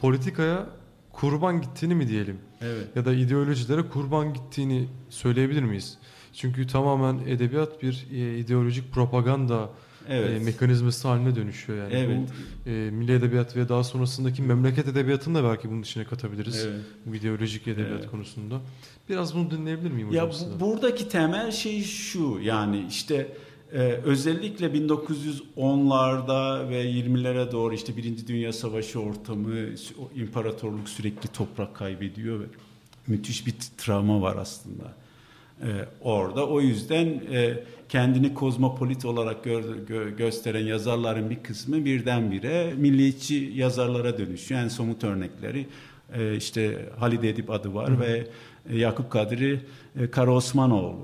politikaya 0.00 0.66
kurban 1.12 1.60
gittiğini 1.60 1.94
mi 1.94 2.08
diyelim? 2.08 2.38
Evet. 2.60 2.96
Ya 2.96 3.04
da 3.04 3.12
ideolojilere 3.14 3.88
kurban 3.88 4.34
gittiğini 4.34 4.88
söyleyebilir 5.08 5.62
miyiz? 5.62 5.98
Çünkü 6.32 6.66
tamamen 6.66 7.18
edebiyat 7.26 7.82
bir 7.82 8.06
e, 8.12 8.38
ideolojik 8.38 8.92
propaganda 8.92 9.70
evet. 10.08 10.40
e, 10.40 10.44
mekanizması 10.44 11.08
haline 11.08 11.36
dönüşüyor 11.36 11.78
yani. 11.78 11.94
Evet. 11.94 12.28
Bu 12.66 12.70
e, 12.70 12.90
milli 12.90 13.12
edebiyat 13.12 13.56
ve 13.56 13.68
daha 13.68 13.84
sonrasındaki 13.84 14.42
memleket 14.42 14.88
edebiyatını 14.88 15.38
da 15.38 15.44
belki 15.44 15.70
bunun 15.70 15.82
içine 15.82 16.04
katabiliriz. 16.04 16.66
Evet. 16.66 16.80
Bu 17.06 17.14
ideolojik 17.14 17.68
edebiyat 17.68 18.00
evet. 18.00 18.10
konusunda. 18.10 18.60
Biraz 19.08 19.34
bunu 19.34 19.50
dinleyebilir 19.50 19.90
miyim 19.90 20.08
hocam? 20.08 20.28
Ya 20.28 20.32
bu, 20.32 20.60
buradaki 20.60 21.08
temel 21.08 21.50
şey 21.50 21.82
şu 21.82 22.38
yani 22.42 22.86
işte 22.88 23.28
ee, 23.72 23.78
özellikle 24.04 24.66
1910'larda 24.66 26.68
ve 26.68 26.84
20'lere 26.84 27.52
doğru 27.52 27.74
işte 27.74 27.96
Birinci 27.96 28.28
Dünya 28.28 28.52
Savaşı 28.52 29.00
ortamı, 29.00 29.54
imparatorluk 30.14 30.88
sürekli 30.88 31.28
toprak 31.28 31.74
kaybediyor 31.74 32.40
ve 32.40 32.44
müthiş 33.06 33.46
bir 33.46 33.54
travma 33.78 34.22
var 34.22 34.36
aslında 34.36 34.94
e, 35.62 35.68
orada. 36.00 36.46
O 36.46 36.60
yüzden 36.60 37.06
e, 37.06 37.62
kendini 37.88 38.34
kozmopolit 38.34 39.04
olarak 39.04 39.44
gö 39.44 39.84
gö 39.86 40.10
gösteren 40.10 40.64
yazarların 40.64 41.30
bir 41.30 41.42
kısmı 41.42 41.84
birdenbire 41.84 42.74
milliyetçi 42.76 43.52
yazarlara 43.54 44.18
dönüşüyor. 44.18 44.60
En 44.60 44.68
somut 44.68 45.04
örnekleri 45.04 45.66
e, 46.14 46.36
işte 46.36 46.88
Halide 46.98 47.28
Edip 47.28 47.50
adı 47.50 47.74
var 47.74 47.90
Hı. 47.90 48.00
ve 48.00 48.26
Yakup 48.72 49.10
Kadri 49.10 49.60
e, 50.00 50.10
Kara 50.10 50.30
Osmanoğlu. 50.30 50.96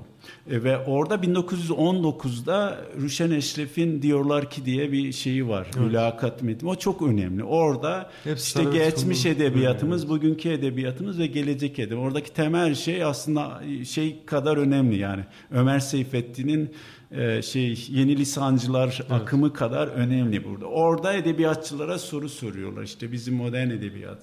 E, 0.49 0.63
ve 0.63 0.77
orada 0.77 1.15
1919'da 1.15 2.81
Rüşen 3.01 3.31
Eşref'in 3.31 4.01
diyorlar 4.01 4.49
ki 4.49 4.65
diye 4.65 4.91
bir 4.91 5.11
şeyi 5.11 5.47
var. 5.47 5.67
Evet. 5.77 5.87
Mülakat 5.87 6.43
metni. 6.43 6.69
O 6.69 6.75
çok 6.75 7.01
önemli. 7.01 7.43
Orada 7.43 8.09
Hepsi 8.23 8.45
işte 8.45 8.77
geçmiş 8.77 9.25
edebiyatımız, 9.25 10.01
evet. 10.01 10.09
bugünkü 10.09 10.49
edebiyatımız 10.49 11.19
ve 11.19 11.27
gelecek 11.27 11.71
edebiyatımız. 11.71 12.07
Oradaki 12.07 12.33
temel 12.33 12.75
şey 12.75 13.03
aslında 13.03 13.61
şey 13.85 14.25
kadar 14.25 14.57
önemli 14.57 14.97
yani. 14.97 15.23
Ömer 15.51 15.79
Seyfettin'in 15.79 16.69
e, 17.11 17.41
şey 17.41 17.85
yeni 17.89 18.17
lisancılar 18.17 18.99
evet. 19.01 19.11
akımı 19.11 19.53
kadar 19.53 19.87
önemli 19.87 20.43
burada. 20.43 20.65
Orada 20.65 21.13
edebiyatçılara 21.13 21.99
soru 21.99 22.29
soruyorlar. 22.29 22.83
İşte 22.83 23.11
bizim 23.11 23.35
modern 23.35 23.69
edebiyat 23.69 24.19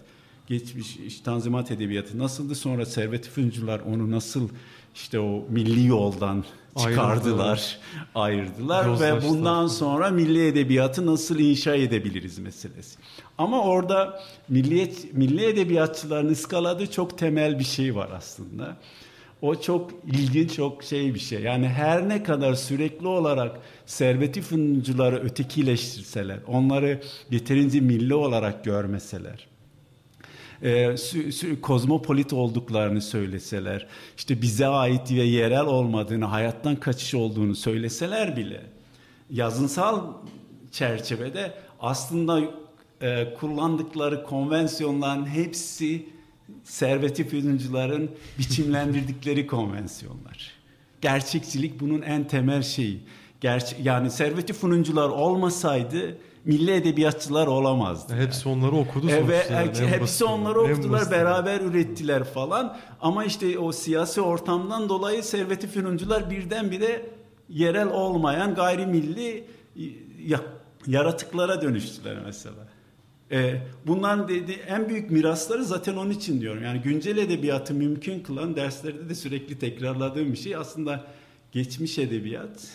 geçmiş 0.52 0.96
işte, 0.96 1.24
Tanzimat 1.24 1.70
Edebiyatı 1.70 2.18
nasıldı 2.18 2.54
sonra 2.54 2.86
Servet 2.86 3.28
Füncular 3.28 3.80
onu 3.80 4.10
nasıl 4.10 4.48
işte 4.94 5.20
o 5.20 5.44
milli 5.48 5.86
yoldan 5.86 6.44
çıkardılar, 6.76 7.78
ayırdılar, 8.14 8.84
ayırdılar 8.84 9.00
ve 9.00 9.28
bundan 9.28 9.66
sonra 9.66 10.10
milli 10.10 10.46
edebiyatı 10.46 11.06
nasıl 11.06 11.38
inşa 11.38 11.74
edebiliriz 11.74 12.38
meselesi. 12.38 12.98
Ama 13.38 13.62
orada 13.62 14.20
milliyet 14.48 15.14
milli 15.14 15.44
edebiyatçıların 15.44 16.28
ıskaladığı 16.28 16.90
çok 16.90 17.18
temel 17.18 17.58
bir 17.58 17.64
şey 17.64 17.96
var 17.96 18.08
aslında. 18.16 18.76
O 19.42 19.60
çok 19.60 19.90
ilginç, 20.06 20.54
çok 20.54 20.84
şey 20.84 21.14
bir 21.14 21.20
şey. 21.20 21.42
Yani 21.42 21.68
her 21.68 22.08
ne 22.08 22.22
kadar 22.22 22.54
sürekli 22.54 23.06
olarak 23.06 23.58
serveti 23.86 24.42
fıncuları 24.42 25.16
ötekileştirseler, 25.16 26.38
onları 26.46 27.00
yeterince 27.30 27.80
milli 27.80 28.14
olarak 28.14 28.64
görmeseler, 28.64 29.51
e, 30.62 30.96
kozmopolit 31.62 32.32
olduklarını 32.32 33.02
söyleseler, 33.02 33.86
işte 34.16 34.42
bize 34.42 34.66
ait 34.66 35.10
ve 35.10 35.22
yerel 35.22 35.66
olmadığını, 35.66 36.24
hayattan 36.24 36.76
kaçış 36.76 37.14
olduğunu 37.14 37.54
söyleseler 37.54 38.36
bile 38.36 38.60
yazınsal 39.30 40.12
çerçevede 40.72 41.54
aslında 41.80 42.40
e, 43.00 43.34
kullandıkları 43.34 44.24
konvansiyonların 44.24 45.26
hepsi 45.26 46.06
serveti 46.64 47.28
fırıncıların 47.28 48.10
biçimlendirdikleri 48.38 49.46
konvansiyonlar. 49.46 50.52
Gerçekçilik 51.00 51.80
bunun 51.80 52.02
en 52.02 52.28
temel 52.28 52.62
şeyi. 52.62 53.00
Gerçi, 53.40 53.76
yani 53.82 54.10
serveti 54.10 54.52
fırıncılar 54.52 55.08
olmasaydı 55.08 56.16
milli 56.44 56.70
edebiyatçılar 56.70 57.46
olamazdı. 57.46 58.14
Hepsi 58.14 58.48
yani. 58.48 58.58
onları 58.58 58.76
okudu 58.76 59.06
Evet, 59.10 59.50
yani, 59.50 59.66
hepsi 59.68 60.00
basit, 60.00 60.22
onları 60.22 60.60
okudular, 60.60 61.10
beraber 61.10 61.60
ürettiler 61.60 62.24
falan. 62.24 62.78
Ama 63.00 63.24
işte 63.24 63.58
o 63.58 63.72
siyasi 63.72 64.20
ortamdan 64.20 64.88
dolayı 64.88 65.22
serveti 65.22 65.66
fırıncılar 65.66 66.30
birdenbire 66.30 67.06
yerel 67.48 67.88
olmayan 67.88 68.54
gayrimilli 68.54 69.44
ya, 70.26 70.40
yaratıklara 70.86 71.62
dönüştüler 71.62 72.16
mesela. 72.24 72.68
Ee, 73.30 73.62
bunların 73.86 74.28
dedi, 74.28 74.52
en 74.52 74.88
büyük 74.88 75.10
mirasları 75.10 75.64
zaten 75.64 75.96
onun 75.96 76.10
için 76.10 76.40
diyorum. 76.40 76.62
Yani 76.64 76.80
güncel 76.80 77.16
edebiyatı 77.16 77.74
mümkün 77.74 78.20
kılan 78.20 78.56
derslerde 78.56 79.08
de 79.08 79.14
sürekli 79.14 79.58
tekrarladığım 79.58 80.32
bir 80.32 80.38
şey 80.38 80.56
aslında 80.56 81.04
geçmiş 81.52 81.98
edebiyat 81.98 82.68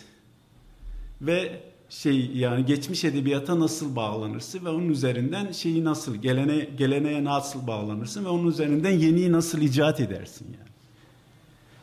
ve 1.21 1.61
şey 1.89 2.31
yani 2.35 2.65
geçmiş 2.65 3.03
edebiyata 3.03 3.59
nasıl 3.59 3.95
bağlanırsın 3.95 4.65
ve 4.65 4.69
onun 4.69 4.89
üzerinden 4.89 5.51
şeyi 5.51 5.83
nasıl 5.83 6.15
gelene 6.15 6.69
geleneğe 6.77 7.23
nasıl 7.23 7.67
bağlanırsın 7.67 8.25
ve 8.25 8.29
onun 8.29 8.47
üzerinden 8.47 8.91
yeniyi 8.91 9.31
nasıl 9.31 9.61
icat 9.61 9.99
edersin 9.99 10.45
yani. 10.45 10.69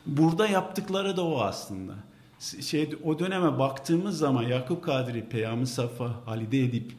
Burada 0.05 0.47
yaptıkları 0.47 1.17
da 1.17 1.25
o 1.25 1.39
aslında. 1.39 1.93
Şey 2.61 2.89
o 3.03 3.19
döneme 3.19 3.59
baktığımız 3.59 4.17
zaman 4.17 4.43
Yakup 4.43 4.83
Kadri, 4.83 5.29
Peyami 5.29 5.67
Safa, 5.67 6.11
Halide 6.25 6.63
Edip 6.63 6.91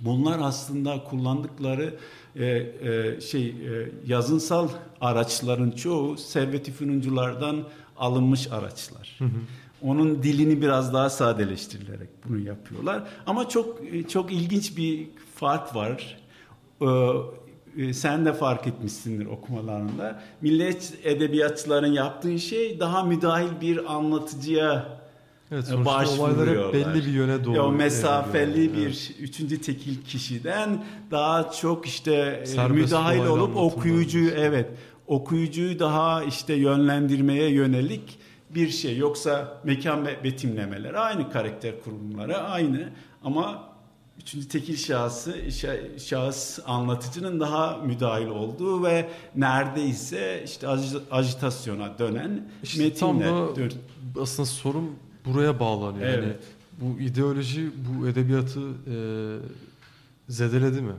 bunlar 0.00 0.38
aslında 0.42 1.04
kullandıkları 1.04 1.98
e, 2.36 2.46
e, 2.46 3.20
şey 3.20 3.48
e, 3.48 3.90
yazınsal 4.06 4.68
araçların 5.00 5.70
çoğu 5.70 6.16
Servet-i 6.16 6.72
alınmış 7.96 8.52
araçlar. 8.52 9.16
Hı 9.18 9.24
hı. 9.24 9.28
Onun 9.84 10.22
dilini 10.22 10.62
biraz 10.62 10.94
daha 10.94 11.10
sadeleştirilerek 11.10 12.08
bunu 12.28 12.38
yapıyorlar. 12.38 13.02
Ama 13.26 13.48
çok 13.48 13.78
çok 14.08 14.32
ilginç 14.32 14.76
bir 14.76 15.08
fark 15.34 15.74
var. 15.74 16.18
Ee, 16.80 16.86
e, 17.76 17.92
sen 17.92 18.24
de 18.24 18.32
fark 18.32 18.66
etmişsindir 18.66 19.26
okumalarında. 19.26 20.22
Millet 20.40 20.94
edebiyatçıların 21.04 21.92
yaptığı 21.92 22.38
şey 22.38 22.80
daha 22.80 23.04
müdahil 23.04 23.60
bir 23.60 23.94
anlatıcıya 23.94 25.04
Evet, 25.52 25.66
sonuçta 25.66 26.22
olaylar 26.22 26.48
hep 26.48 26.74
belli 26.74 26.94
bir 26.94 27.12
yöne 27.12 27.44
doğru. 27.44 27.54
Ya 27.54 27.64
o 27.64 27.72
mesafeli 27.72 28.74
bir 28.74 28.86
evet. 28.86 29.12
üçüncü 29.20 29.60
tekil 29.60 30.04
kişiden 30.04 30.84
daha 31.10 31.50
çok 31.50 31.86
işte 31.86 32.40
e, 32.42 32.46
Serbest 32.46 32.84
müdahil 32.84 33.26
olup 33.26 33.56
okuyucuyu 33.56 34.30
evet 34.30 34.66
okuyucuyu 35.06 35.78
daha 35.78 36.24
işte 36.24 36.54
yönlendirmeye 36.54 37.50
yönelik 37.50 38.18
bir 38.54 38.70
şey. 38.70 38.96
Yoksa 38.96 39.60
mekan 39.64 40.06
betimlemeleri 40.06 40.98
aynı 40.98 41.30
karakter 41.30 41.80
kurumları 41.80 42.38
aynı 42.38 42.88
ama 43.24 43.74
üçüncü 44.18 44.48
tekil 44.48 44.76
şahsı 44.76 45.34
şahıs 45.98 46.58
anlatıcının 46.66 47.40
daha 47.40 47.76
müdahil 47.76 48.26
olduğu 48.26 48.84
ve 48.84 49.08
neredeyse 49.36 50.42
işte 50.44 50.68
ajitasyona 51.10 51.98
dönen 51.98 52.48
işte 52.62 52.82
metinler. 52.82 53.28
Tam 53.28 53.56
da 53.56 53.74
aslında 54.20 54.46
sorun 54.46 54.90
buraya 55.24 55.60
bağlanıyor. 55.60 56.08
Evet. 56.08 56.24
Yani 56.24 56.34
bu 56.80 57.00
ideoloji 57.00 57.70
bu 57.76 58.08
edebiyatı 58.08 58.60
e, 58.60 58.96
zedeledi 60.28 60.82
mi? 60.82 60.94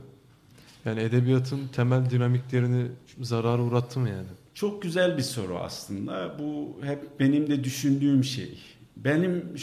Yani 0.84 1.00
edebiyatın 1.00 1.68
temel 1.68 2.10
dinamiklerini 2.10 2.86
zarara 3.20 3.62
uğrattı 3.62 4.00
mı 4.00 4.08
yani? 4.08 4.28
Çok 4.56 4.82
güzel 4.82 5.18
bir 5.18 5.22
soru 5.22 5.58
aslında. 5.58 6.36
Bu 6.38 6.76
hep 6.82 7.20
benim 7.20 7.50
de 7.50 7.64
düşündüğüm 7.64 8.24
şey. 8.24 8.58
Benim 8.96 9.54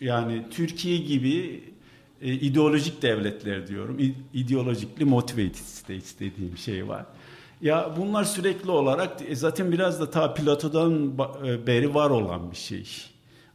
yani 0.00 0.44
Türkiye 0.50 0.98
gibi 0.98 1.64
e, 2.22 2.32
ideolojik 2.32 3.02
devletler 3.02 3.66
diyorum. 3.66 3.98
ideolojikli 4.34 5.04
motivated 5.04 5.54
states 5.54 6.20
dediğim 6.20 6.58
şey 6.58 6.88
var. 6.88 7.06
Ya 7.62 7.94
bunlar 7.96 8.24
sürekli 8.24 8.70
olarak 8.70 9.22
e, 9.28 9.36
zaten 9.36 9.72
biraz 9.72 10.00
da 10.00 10.10
ta 10.10 10.34
Plato'dan 10.34 11.12
e, 11.46 11.66
beri 11.66 11.94
var 11.94 12.10
olan 12.10 12.50
bir 12.50 12.56
şey. 12.56 12.86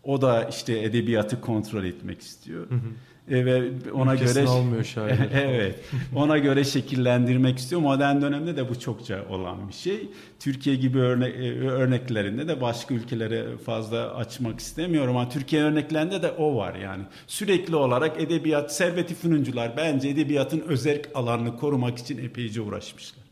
O 0.03 0.21
da 0.21 0.43
işte 0.43 0.79
edebiyatı 0.79 1.41
kontrol 1.41 1.83
etmek 1.83 2.21
istiyor. 2.21 2.69
Hı 2.69 2.75
hı. 2.75 2.89
E, 3.31 3.45
ve 3.45 3.63
ona 3.93 4.13
Ülkesini 4.13 4.43
göre 4.43 4.49
almıyor 4.49 4.83
şair. 4.83 5.19
evet. 5.33 5.75
Ona 6.15 6.37
göre 6.37 6.63
şekillendirmek 6.63 7.57
istiyor. 7.57 7.81
Modern 7.81 8.21
dönemde 8.21 8.57
de 8.57 8.69
bu 8.69 8.79
çokça 8.79 9.25
olan 9.29 9.67
bir 9.67 9.73
şey. 9.73 10.09
Türkiye 10.39 10.75
gibi 10.75 10.99
örne 10.99 11.27
e, 11.27 11.59
örneklerinde 11.59 12.47
de 12.47 12.61
başka 12.61 12.93
ülkelere 12.93 13.57
fazla 13.57 14.15
açmak 14.15 14.59
istemiyorum 14.59 15.17
ama 15.17 15.29
Türkiye 15.29 15.61
örneklerinde 15.61 16.21
de 16.21 16.31
o 16.31 16.55
var 16.55 16.75
yani. 16.75 17.03
Sürekli 17.27 17.75
olarak 17.75 18.21
edebiyat 18.21 18.75
serveti 18.75 19.15
fünuncular 19.15 19.77
bence 19.77 20.09
edebiyatın 20.09 20.59
özel 20.59 21.01
alanını 21.15 21.57
korumak 21.57 21.97
için 21.97 22.17
epeyce 22.17 22.61
uğraşmışlar. 22.61 23.23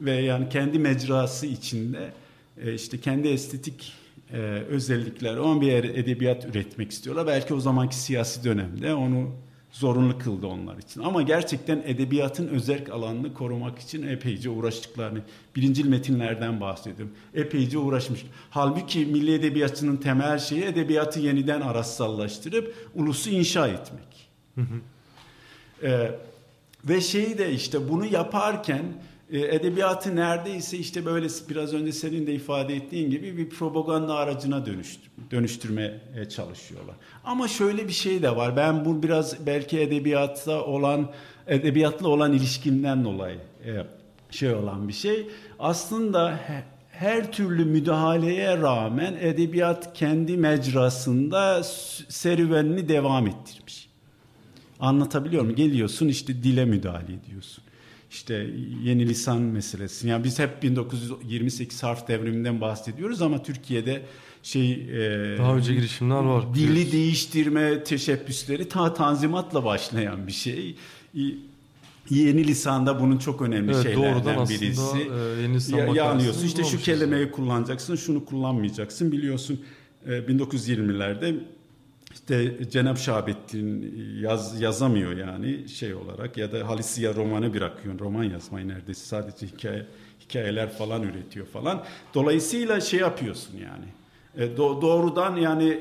Ve 0.00 0.12
yani 0.12 0.48
kendi 0.48 0.78
mecrası 0.78 1.46
içinde 1.46 2.12
e, 2.62 2.74
işte 2.74 3.00
kendi 3.00 3.28
estetik 3.28 3.92
e, 4.32 4.36
özellikler, 4.68 5.36
on 5.36 5.60
bir 5.60 5.72
edebiyat 5.72 6.44
üretmek 6.44 6.90
istiyorlar. 6.90 7.26
Belki 7.26 7.54
o 7.54 7.60
zamanki 7.60 7.96
siyasi 7.96 8.44
dönemde 8.44 8.94
onu 8.94 9.30
zorunlu 9.70 10.18
kıldı 10.18 10.46
onlar 10.46 10.78
için. 10.78 11.02
Ama 11.02 11.22
gerçekten 11.22 11.82
edebiyatın 11.86 12.48
özel 12.48 12.90
alanını 12.92 13.34
korumak 13.34 13.78
için 13.78 14.06
epeyce 14.06 14.48
uğraştıklarını, 14.50 15.20
birincil 15.56 15.88
metinlerden 15.88 16.60
bahsediyorum. 16.60 17.14
Epeyce 17.34 17.78
uğraşmış. 17.78 18.26
Halbuki 18.50 19.06
milli 19.06 19.34
edebiyatçının 19.34 19.96
temel 19.96 20.38
şeyi 20.38 20.64
edebiyatı 20.64 21.20
yeniden 21.20 21.60
arassallaştırıp 21.60 22.74
ulusu 22.94 23.30
inşa 23.30 23.68
etmek. 23.68 24.30
Hı 24.54 24.60
hı. 24.60 24.80
Ee, 25.82 26.10
ve 26.84 27.00
şeyi 27.00 27.38
de 27.38 27.52
işte 27.52 27.88
bunu 27.88 28.06
yaparken 28.06 28.82
edebiyatı 29.30 30.16
neredeyse 30.16 30.78
işte 30.78 31.04
böyle 31.04 31.26
biraz 31.50 31.74
önce 31.74 31.92
senin 31.92 32.26
de 32.26 32.34
ifade 32.34 32.76
ettiğin 32.76 33.10
gibi 33.10 33.36
bir 33.36 33.48
propaganda 33.48 34.14
aracına 34.14 34.66
dönüştür, 34.66 35.10
dönüştürmeye 35.30 36.00
çalışıyorlar. 36.30 36.94
Ama 37.24 37.48
şöyle 37.48 37.88
bir 37.88 37.92
şey 37.92 38.22
de 38.22 38.36
var. 38.36 38.56
Ben 38.56 38.84
bu 38.84 39.02
biraz 39.02 39.46
belki 39.46 39.80
edebiyatta 39.80 40.64
olan 40.64 41.10
edebiyatla 41.46 42.08
olan 42.08 42.32
ilişkimden 42.32 43.04
dolayı 43.04 43.38
e, 43.66 43.86
şey 44.30 44.54
olan 44.54 44.88
bir 44.88 44.92
şey. 44.92 45.26
Aslında 45.58 46.40
her 46.90 47.32
türlü 47.32 47.64
müdahaleye 47.64 48.56
rağmen 48.56 49.16
edebiyat 49.20 49.94
kendi 49.94 50.36
mecrasında 50.36 51.62
serüvenini 52.08 52.88
devam 52.88 53.26
ettirmiş. 53.26 53.88
Anlatabiliyor 54.80 55.42
muyum? 55.42 55.56
Geliyorsun 55.56 56.08
işte 56.08 56.42
dile 56.42 56.64
müdahale 56.64 57.12
ediyorsun 57.12 57.64
işte 58.10 58.50
yeni 58.82 59.08
lisan 59.08 59.40
meselesi. 59.40 60.08
Yani 60.08 60.24
biz 60.24 60.38
hep 60.38 60.62
1928 60.62 61.82
harf 61.82 62.08
devriminden 62.08 62.60
bahsediyoruz 62.60 63.22
ama 63.22 63.42
Türkiye'de 63.42 64.02
şey 64.42 64.72
e, 64.72 65.38
daha 65.38 65.56
önce 65.56 65.74
girişimler 65.74 66.20
var. 66.20 66.54
Dili 66.54 66.74
diyoruz. 66.74 66.92
değiştirme 66.92 67.84
teşebbüsleri 67.84 68.68
ta 68.68 68.94
tanzimatla 68.94 69.64
başlayan 69.64 70.26
bir 70.26 70.32
şey. 70.32 70.76
Yeni 72.10 72.46
lisanda 72.46 73.00
bunun 73.00 73.18
çok 73.18 73.42
önemli 73.42 73.72
evet, 73.72 73.82
şeylerden 73.82 74.48
birisi. 74.48 74.80
Aslında, 74.82 75.38
e, 75.38 75.42
yeni 75.42 75.54
lisan 75.54 75.78
ya, 75.78 75.94
yanlıyorsun 75.94 76.46
işte 76.46 76.64
şu 76.64 76.80
kelimeyi 76.80 77.30
kullanacaksın, 77.30 77.96
şunu 77.96 78.24
kullanmayacaksın. 78.24 79.12
Biliyorsun 79.12 79.60
e, 80.06 80.10
1920'lerde 80.10 81.34
işte 82.16 82.56
Cenab 82.70 82.96
Şahabettin 82.96 83.94
yaz, 84.20 84.60
yazamıyor 84.60 85.16
yani 85.16 85.68
şey 85.68 85.94
olarak 85.94 86.36
ya 86.36 86.52
da 86.52 86.68
Halisiye 86.68 87.14
romanı 87.14 87.54
bırakıyor. 87.54 87.98
Roman 87.98 88.24
yazmayı 88.24 88.68
neredeyse 88.68 89.06
sadece 89.06 89.46
hikaye, 89.46 89.86
hikayeler 90.20 90.70
falan 90.70 91.02
üretiyor 91.02 91.46
falan. 91.46 91.84
Dolayısıyla 92.14 92.80
şey 92.80 93.00
yapıyorsun 93.00 93.54
yani. 93.56 93.86
E, 94.36 94.56
do, 94.56 94.82
doğrudan 94.82 95.36
yani 95.36 95.80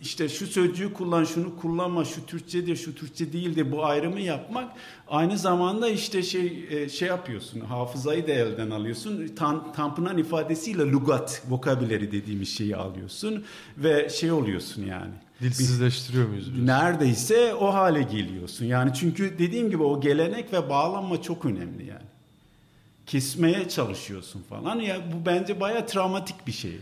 işte 0.00 0.28
şu 0.28 0.46
sözcüğü 0.46 0.92
kullan, 0.92 1.24
şunu 1.24 1.56
kullanma, 1.56 2.04
şu 2.04 2.26
Türkçedir, 2.26 2.76
şu 2.76 2.94
Türkçe 2.94 3.32
değildir 3.32 3.72
bu 3.72 3.84
ayrımı 3.84 4.20
yapmak 4.20 4.72
aynı 5.08 5.38
zamanda 5.38 5.88
işte 5.88 6.22
şey 6.22 6.66
e, 6.70 6.88
şey 6.88 7.08
yapıyorsun, 7.08 7.60
hafızayı 7.60 8.26
da 8.26 8.32
elden 8.32 8.70
alıyorsun. 8.70 9.28
Tan, 9.36 9.72
tampınan 9.72 10.18
ifadesiyle 10.18 10.82
lugat, 10.82 11.42
vokabüleri 11.48 12.12
dediğimiz 12.12 12.56
şeyi 12.56 12.76
alıyorsun 12.76 13.44
ve 13.78 14.08
şey 14.08 14.32
oluyorsun 14.32 14.86
yani. 14.86 15.12
Dilsizleştiriyor 15.40 16.28
muyuz? 16.28 16.46
Diyorsun? 16.46 16.66
Neredeyse 16.66 17.54
o 17.54 17.74
hale 17.74 18.02
geliyorsun. 18.02 18.64
Yani 18.64 18.92
çünkü 18.94 19.38
dediğim 19.38 19.70
gibi 19.70 19.82
o 19.82 20.00
gelenek 20.00 20.52
ve 20.52 20.70
bağlanma 20.70 21.22
çok 21.22 21.44
önemli 21.44 21.86
yani. 21.86 22.04
Kesmeye 23.06 23.68
çalışıyorsun 23.68 24.42
falan. 24.42 24.80
Ya 24.80 24.96
bu 25.12 25.26
bence 25.26 25.60
baya 25.60 25.86
travmatik 25.86 26.46
bir 26.46 26.52
şey. 26.52 26.78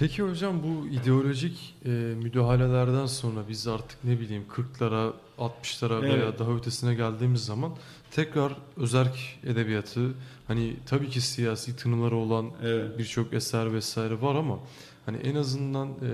Peki 0.00 0.22
hocam 0.22 0.62
bu 0.62 0.88
ideolojik 0.88 1.74
e, 1.84 1.90
müdahalelerden 2.22 3.06
sonra 3.06 3.40
biz 3.48 3.66
artık 3.66 4.04
ne 4.04 4.20
bileyim 4.20 4.44
40'lara 4.56 5.12
60'lara 5.38 5.98
evet. 6.00 6.14
veya 6.14 6.38
daha 6.38 6.52
ötesine 6.52 6.94
geldiğimiz 6.94 7.44
zaman 7.44 7.72
tekrar 8.10 8.52
özerk 8.76 9.38
edebiyatı 9.44 10.10
hani 10.46 10.76
tabii 10.86 11.08
ki 11.08 11.20
siyasi 11.20 11.76
tınıları 11.76 12.16
olan 12.16 12.50
evet. 12.62 12.98
birçok 12.98 13.32
eser 13.32 13.72
vesaire 13.72 14.22
var 14.22 14.34
ama 14.34 14.58
hani 15.06 15.16
en 15.16 15.34
azından 15.34 15.88
e, 15.88 16.12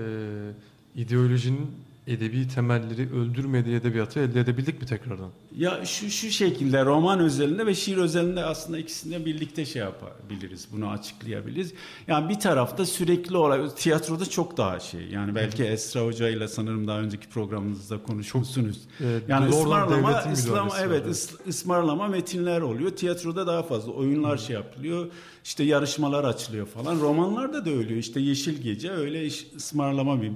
ideolojinin 0.95 1.71
edebi 2.07 2.47
temelleri 2.47 3.13
öldürmediği 3.13 3.75
edebiyatı 3.75 4.19
elde 4.19 4.39
edebildik 4.39 4.81
mi 4.81 4.87
tekrardan? 4.87 5.29
Ya 5.57 5.85
şu 5.85 6.09
şu 6.09 6.29
şekilde 6.29 6.85
roman 6.85 7.19
özelinde 7.19 7.65
ve 7.65 7.75
şiir 7.75 7.97
özelinde 7.97 8.45
aslında 8.45 8.77
ikisini 8.77 9.25
birlikte 9.25 9.65
şey 9.65 9.81
yapabiliriz. 9.81 10.67
Bunu 10.71 10.89
açıklayabiliriz. 10.89 11.73
Yani 12.07 12.29
bir 12.29 12.39
tarafta 12.39 12.85
sürekli 12.85 13.37
olarak 13.37 13.77
tiyatroda 13.77 14.25
çok 14.25 14.57
daha 14.57 14.79
şey. 14.79 15.07
Yani 15.11 15.35
belki 15.35 15.63
Esra 15.63 16.05
Hoca 16.05 16.29
ile 16.29 16.47
sanırım 16.47 16.87
daha 16.87 16.99
önceki 16.99 17.29
programımızda 17.29 18.03
konuşmuşsunuz. 18.03 18.81
Çok, 18.97 19.07
e, 19.07 19.19
yani 19.27 19.49
ısmarlama, 19.49 20.23
ıslama, 20.33 20.75
evet, 20.79 21.03
evet. 21.05 21.33
ısmarlama 21.47 22.07
metinler 22.07 22.61
oluyor. 22.61 22.91
Tiyatroda 22.91 23.47
daha 23.47 23.63
fazla 23.63 23.91
oyunlar 23.91 24.39
Hı. 24.39 24.43
şey 24.43 24.55
yapılıyor. 24.55 25.07
İşte 25.43 25.63
yarışmalar 25.63 26.23
açılıyor 26.23 26.67
falan. 26.67 26.99
Romanlarda 26.99 27.65
da 27.65 27.69
öyle. 27.69 27.97
İşte 27.97 28.19
Yeşil 28.19 28.61
Gece 28.61 28.91
öyle 28.91 29.27
ısmarlama 29.55 30.21
bir 30.21 30.31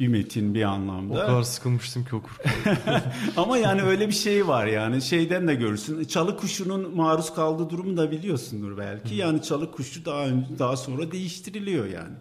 bir 0.00 0.08
metin 0.08 0.54
bir 0.54 0.62
anlamda. 0.62 1.14
O 1.14 1.26
kadar 1.26 1.42
sıkılmıştım 1.42 2.04
ki 2.04 2.16
okurken. 2.16 2.54
Ama 3.36 3.58
yani 3.58 3.82
öyle 3.82 4.08
bir 4.08 4.12
şey 4.12 4.48
var 4.48 4.66
yani 4.66 5.02
şeyden 5.02 5.48
de 5.48 5.54
görürsün. 5.54 6.04
Çalı 6.04 6.36
kuşunun 6.36 6.96
maruz 6.96 7.34
kaldığı 7.34 7.70
durumu 7.70 7.96
da 7.96 8.10
biliyorsundur 8.10 8.78
belki. 8.78 9.14
Yani 9.14 9.42
çalı 9.42 9.72
kuşu 9.72 10.04
daha 10.04 10.26
önce, 10.26 10.46
daha 10.58 10.76
sonra 10.76 11.12
değiştiriliyor 11.12 11.86
yani. 11.86 12.14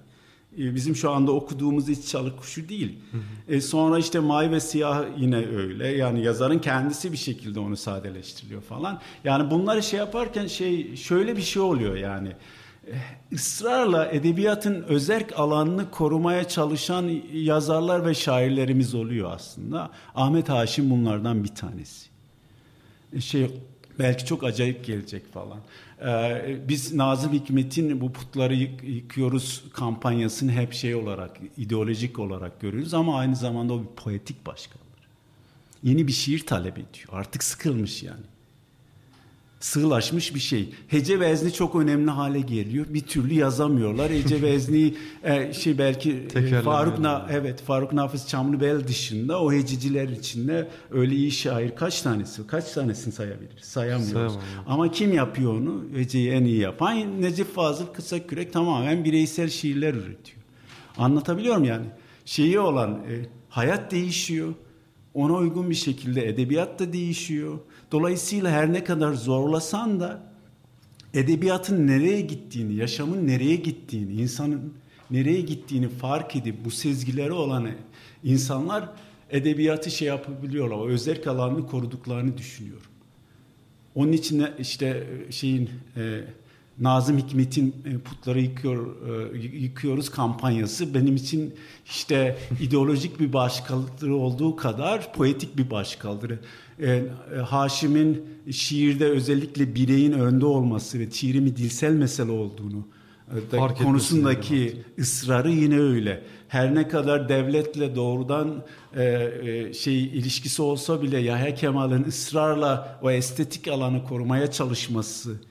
Ee, 0.58 0.76
bizim 0.76 0.96
şu 0.96 1.12
anda 1.12 1.32
okuduğumuz 1.32 1.88
hiç 1.88 2.08
çalı 2.08 2.38
kuşu 2.38 2.70
değil. 2.70 3.00
E 3.48 3.62
sonra 3.62 4.00
işte 4.00 4.20
May 4.20 4.52
ve 4.52 4.60
Siyah 4.60 5.06
yine 5.18 5.48
öyle. 5.48 5.88
Yani 5.88 6.24
yazarın 6.24 6.60
kendisi 6.60 7.12
bir 7.12 7.18
şekilde 7.18 7.60
onu 7.60 7.78
sadeleştiriyor 7.78 8.62
falan. 8.62 9.02
Yani 9.24 9.52
bunları 9.52 9.84
şey 9.84 10.00
yaparken 10.00 10.48
şey 10.48 10.96
şöyle 10.96 11.38
bir 11.38 11.42
şey 11.42 11.62
oluyor 11.62 11.96
yani 11.96 12.32
ısrarla 13.34 14.12
edebiyatın 14.12 14.84
özerk 14.84 15.40
alanını 15.40 15.92
korumaya 15.92 16.48
çalışan 16.48 17.22
yazarlar 17.34 18.06
ve 18.06 18.14
şairlerimiz 18.14 18.96
oluyor 18.96 19.32
aslında. 19.32 19.92
Ahmet 20.16 20.50
Haşim 20.50 20.90
bunlardan 20.90 21.44
bir 21.44 21.56
tanesi. 21.56 22.10
E, 23.14 23.22
şey 23.22 23.52
belki 24.00 24.26
çok 24.26 24.44
acayip 24.44 24.86
gelecek 24.86 25.34
falan. 25.34 25.60
Ee, 26.06 26.60
biz 26.68 26.94
Nazım 26.94 27.34
Hikmet'in 27.34 28.02
bu 28.02 28.14
putları 28.14 28.54
yıkıyoruz 28.84 29.64
kampanyasını 29.74 30.52
hep 30.52 30.74
şey 30.74 30.96
olarak, 30.96 31.38
ideolojik 31.58 32.20
olarak 32.20 32.62
görüyoruz 32.62 32.94
ama 32.94 33.18
aynı 33.18 33.36
zamanda 33.36 33.74
o 33.74 33.82
bir 33.82 33.88
poetik 33.88 34.46
başkaldırı. 34.46 34.90
Yeni 35.84 36.08
bir 36.08 36.12
şiir 36.12 36.46
talep 36.46 36.74
ediyor. 36.74 37.08
Artık 37.12 37.44
sıkılmış 37.44 38.04
yani 38.04 38.26
sığlaşmış 39.60 40.36
bir 40.36 40.40
şey. 40.40 40.70
Hece 40.88 41.20
vezni 41.20 41.54
çok 41.54 41.76
önemli 41.76 42.12
hale 42.12 42.40
geliyor. 42.40 42.86
Bir 42.90 43.02
türlü 43.02 43.34
yazamıyorlar. 43.34 44.12
Hece 44.12 44.42
vezni 44.42 44.94
e, 45.24 45.54
şey 45.54 45.78
belki 45.78 46.28
e, 46.36 46.62
Faruk 46.62 47.00
Na 47.00 47.28
evet 47.32 47.62
Faruk 47.62 47.94
Nafiz 47.94 48.28
Çamlıbel 48.28 48.88
dışında 48.88 49.42
o 49.42 49.52
hececiler 49.52 50.08
içinde 50.08 50.68
öyle 50.92 51.16
iyi 51.16 51.32
şair 51.32 51.76
kaç 51.76 52.02
tanesi 52.02 52.48
kaç 52.48 52.72
tanesini 52.72 53.14
sayabiliriz? 53.14 53.66
Sayamıyoruz. 53.66 54.12
Sayamam. 54.12 54.40
Ama 54.68 54.92
kim 54.92 55.14
yapıyor 55.14 55.54
onu? 55.54 55.84
Heceyi 55.96 56.32
en 56.32 56.44
iyi 56.44 56.60
yapan 56.60 57.22
Necip 57.22 57.56
Fazıl 57.56 57.86
Kısa 57.86 58.28
Kürek 58.28 58.54
tamamen 58.54 59.04
bireysel 59.06 59.50
şiirler 59.50 59.94
üretiyor. 59.94 60.40
Anlatabiliyorum 60.98 61.64
yani. 61.64 61.86
Şeyi 62.26 62.60
olan 62.60 62.92
e, 62.92 63.26
hayat 63.50 63.92
değişiyor. 63.92 64.54
Ona 65.14 65.34
uygun 65.34 65.70
bir 65.70 65.76
şekilde 65.76 66.28
edebiyat 66.28 66.80
da 66.80 66.94
değişiyor 66.94 67.60
Dolayısıyla 67.92 68.52
her 68.52 68.74
ne 68.74 68.84
kadar 68.84 69.14
zorlasan 69.14 70.00
da 70.00 70.22
edebiyatın 71.14 71.88
nereye 71.88 72.22
gittiğini, 72.22 72.76
yaşamın 72.76 73.28
nereye 73.28 73.56
gittiğini, 73.56 74.14
insanın 74.14 74.74
nereye 75.12 75.42
gittiğini 75.42 75.90
fark 75.90 76.36
edip 76.36 76.66
bu 76.66 76.72
sezgileri 76.72 77.32
olan 77.32 77.68
insanlar 78.24 78.90
edebiyatı 79.30 79.92
şey 79.92 80.08
yapabiliyorlar. 80.08 80.78
O 80.78 80.88
özel 80.88 81.28
alanını 81.28 81.68
koruduklarını 81.68 82.38
düşünüyorum. 82.38 82.92
Onun 83.96 84.12
için 84.12 84.46
işte 84.60 85.08
şeyin 85.30 85.70
e, 85.98 86.24
Nazım 86.80 87.18
Hikmet'in 87.18 87.76
e, 87.86 87.98
putları 87.98 88.42
yıkıyor, 88.42 88.88
e, 89.34 89.38
yıkıyoruz 89.38 90.10
kampanyası 90.10 90.94
benim 90.94 91.16
için 91.16 91.54
işte 91.86 92.38
ideolojik 92.62 93.20
bir 93.20 93.34
başkaldırı 93.34 94.16
olduğu 94.16 94.56
kadar 94.56 95.14
poetik 95.14 95.58
bir 95.58 95.70
başkaldırı. 95.70 96.40
E, 96.82 97.04
Haşim'in 97.46 98.26
şiirde 98.52 99.06
özellikle 99.06 99.76
bireyin 99.76 100.12
önde 100.12 100.46
olması 100.46 101.00
ve 101.00 101.12
şiirimi 101.12 101.56
dilsel 101.56 101.94
mesele 101.94 102.32
olduğunu 102.32 102.86
Fark 103.52 103.78
konusundaki 103.78 104.82
ısrarı 105.00 105.52
yine 105.52 105.80
öyle. 105.80 106.24
Her 106.48 106.76
ne 106.76 106.88
kadar 106.88 107.30
devletle 107.30 107.96
doğrudan 107.96 108.64
e, 108.96 109.04
e, 109.04 109.74
şey 109.74 110.04
ilişkisi 110.04 110.62
olsa 110.62 111.02
bile 111.02 111.20
Yahya 111.20 111.56
Kemal'in 111.56 112.04
ısrarla 112.04 113.00
o 113.02 113.12
estetik 113.12 113.68
alanı 113.68 114.04
korumaya 114.04 114.52
çalışması 114.52 115.49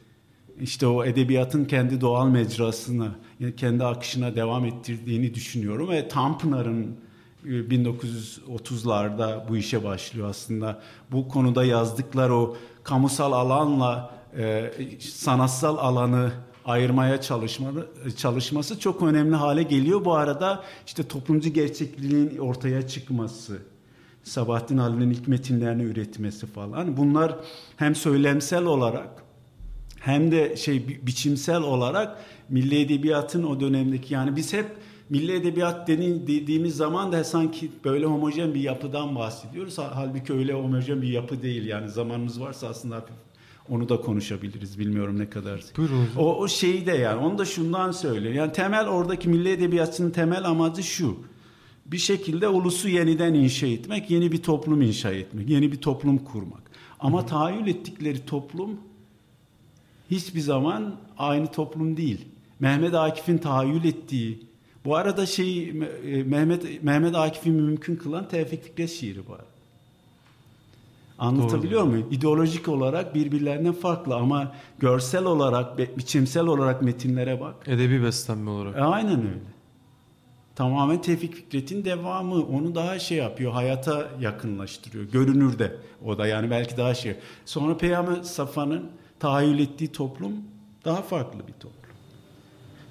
işte 0.61 0.87
o 0.87 1.05
edebiyatın 1.05 1.65
kendi 1.65 2.01
doğal 2.01 2.29
mecrasına, 2.29 3.15
yani 3.41 3.57
kendi 3.57 3.85
akışına 3.85 4.37
devam 4.37 4.65
ettirdiğini 4.65 5.35
düşünüyorum 5.35 5.89
ve 5.89 6.09
Tanpınar'ın 6.09 6.97
1930'larda 7.45 9.45
e, 9.45 9.49
bu 9.49 9.57
işe 9.57 9.85
başlıyor 9.85 10.29
aslında. 10.29 10.81
Bu 11.13 11.29
konuda 11.29 11.65
yazdıkları 11.65 12.35
o 12.35 12.57
kamusal 12.85 13.33
alanla 13.33 14.11
e, 14.37 14.73
sanatsal 15.01 15.79
alanı 15.79 16.33
ayırmaya 16.65 17.21
çalışmalı, 17.21 17.87
çalışması 18.17 18.81
çok 18.81 19.03
önemli 19.03 19.37
hale 19.37 19.63
geliyor. 19.63 20.05
Bu 20.05 20.15
arada 20.15 20.65
işte 20.87 21.09
toplumcu 21.09 21.49
gerçekliğin 21.49 22.39
ortaya 22.39 22.89
çıkması, 22.89 23.59
Sabahattin 24.25 24.79
Ali'nin 24.79 25.11
ilk 25.11 25.29
metinlerini 25.29 25.83
üretmesi 25.83 26.47
falan. 26.47 26.97
Bunlar 26.97 27.37
hem 27.77 27.95
söylemsel 27.95 28.65
olarak 28.65 29.28
hem 30.01 30.31
de 30.31 30.57
şey 30.57 30.89
bi 30.89 31.07
biçimsel 31.07 31.63
olarak 31.63 32.19
milli 32.49 32.81
edebiyatın 32.81 33.43
o 33.43 33.61
dönemdeki 33.61 34.15
yani 34.15 34.37
biz 34.37 34.53
hep 34.53 34.67
milli 35.11 35.33
edebiyat 35.33 35.89
dediğimiz 35.89 36.77
zaman 36.77 37.13
da 37.13 37.25
sanki 37.25 37.71
böyle 37.85 38.07
homojen 38.07 38.55
bir 38.55 38.61
yapıdan 38.61 39.17
bahsediyoruz. 39.17 39.79
Halbuki 39.79 40.33
öyle 40.33 40.53
homojen 40.53 41.03
bir 41.03 41.09
yapı 41.09 41.43
değil 41.43 41.67
yani 41.67 41.91
zamanımız 41.91 42.41
varsa 42.41 42.69
aslında 42.69 43.05
onu 43.71 43.89
da 43.89 44.01
konuşabiliriz. 44.01 44.79
Bilmiyorum 44.79 45.19
ne 45.19 45.31
kadar. 45.31 45.61
Buyurun. 45.77 46.09
O, 46.17 46.37
o 46.37 46.49
şeyi 46.49 46.87
de 46.87 46.93
yani 46.93 47.25
onu 47.25 47.39
da 47.39 47.45
şundan 47.45 47.91
söylüyor. 47.91 48.35
Yani 48.35 48.53
temel 48.53 48.89
oradaki 48.89 49.29
milli 49.29 49.49
edebiyatının 49.49 50.11
temel 50.11 50.45
amacı 50.45 50.83
şu. 50.83 51.17
Bir 51.87 51.99
şekilde 51.99 52.49
ulusu 52.49 52.89
yeniden 52.89 53.35
inşa 53.35 53.67
etmek, 53.67 54.11
yeni 54.11 54.33
bir 54.33 54.43
toplum 54.43 54.83
inşa 54.83 55.11
etmek, 55.11 55.49
yeni 55.49 55.73
bir 55.73 55.77
toplum 55.77 56.19
kurmak. 56.19 56.71
Ama 57.01 57.23
Hı. 57.23 57.27
tahayyül 57.27 57.67
ettikleri 57.67 58.27
toplum 58.27 58.81
hiçbir 60.11 60.41
zaman 60.41 60.97
aynı 61.19 61.47
toplum 61.47 61.97
değil. 61.97 62.29
Mehmet 62.61 62.95
Akif'in 62.95 63.39
tahayyül 63.39 63.85
ettiği 63.85 64.49
bu 64.85 64.97
arada 64.97 65.27
şey 65.27 65.73
Mehmet 66.27 66.83
Mehmet 66.83 67.15
Akif'i 67.15 67.51
mümkün 67.51 67.97
kılan 67.97 68.29
Tevfik 68.29 68.65
Fikret 68.65 68.91
şiiri 68.91 69.29
var. 69.29 69.41
Anlatabiliyor 71.19 71.81
Doğru. 71.81 71.91
muyum? 71.91 72.07
İdeolojik 72.11 72.69
olarak 72.69 73.15
birbirlerinden 73.15 73.73
farklı 73.73 74.15
ama 74.15 74.53
görsel 74.79 75.25
olarak, 75.25 75.79
biçimsel 75.79 76.47
olarak 76.47 76.83
metinlere 76.83 77.41
bak. 77.41 77.55
Edebi 77.67 78.03
beslenme 78.03 78.51
olarak. 78.51 78.77
E, 78.77 78.81
aynen 78.81 79.19
öyle. 79.19 79.59
Tamamen 80.57 81.03
Tevfik 81.03 81.35
Fikret'in 81.35 81.85
devamı. 81.85 82.35
Onu 82.35 82.75
daha 82.75 82.99
şey 82.99 83.19
yapıyor, 83.19 83.53
hayata 83.53 84.09
yakınlaştırıyor. 84.21 85.05
Görünürde 85.05 85.77
o 86.05 86.19
da 86.19 86.27
yani 86.27 86.51
belki 86.51 86.77
daha 86.77 86.95
şey. 86.95 87.17
Sonra 87.45 87.77
Peygamber 87.77 88.23
Safa'nın 88.23 88.91
tahayyül 89.21 89.59
ettiği 89.59 89.93
toplum 89.93 90.33
daha 90.85 91.03
farklı 91.03 91.39
bir 91.49 91.53
toplum. 91.53 91.79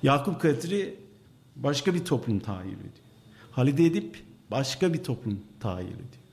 Yakup 0.04 0.42
Kadri 0.42 1.00
başka 1.56 1.94
bir 1.94 2.06
toplum 2.06 2.40
tahayyül 2.40 2.80
ediyor. 2.80 3.08
Halide 3.52 3.86
Edip 3.86 4.24
başka 4.52 4.94
bir 4.94 5.04
toplum 5.04 5.40
tahayyül 5.60 5.90
ediyor. 5.90 6.24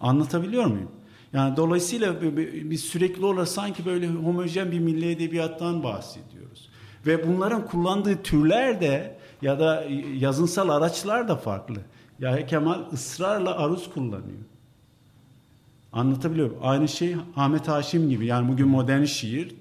Anlatabiliyor 0.00 0.66
muyum? 0.66 0.90
Yani 1.32 1.56
dolayısıyla 1.56 2.14
biz 2.70 2.80
sürekli 2.80 3.24
olarak 3.24 3.48
sanki 3.48 3.86
böyle 3.86 4.08
homojen 4.08 4.70
bir 4.70 4.78
milli 4.78 5.10
edebiyattan 5.10 5.82
bahsediyoruz. 5.82 6.68
Ve 7.06 7.28
bunların 7.28 7.66
kullandığı 7.66 8.22
türler 8.22 8.80
de 8.80 9.16
ya 9.42 9.60
da 9.60 9.84
yazınsal 10.14 10.68
araçlar 10.68 11.28
da 11.28 11.36
farklı. 11.36 11.80
Ya 12.18 12.46
Kemal 12.46 12.92
ısrarla 12.92 13.58
aruz 13.58 13.90
kullanıyor. 13.90 14.38
Anlatabiliyor? 15.96 16.50
Aynı 16.62 16.88
şey 16.88 17.16
Ahmet 17.36 17.68
Haşim 17.68 18.10
gibi. 18.10 18.26
Yani 18.26 18.52
bugün 18.52 18.68
modern 18.68 19.04
şiir 19.04 19.54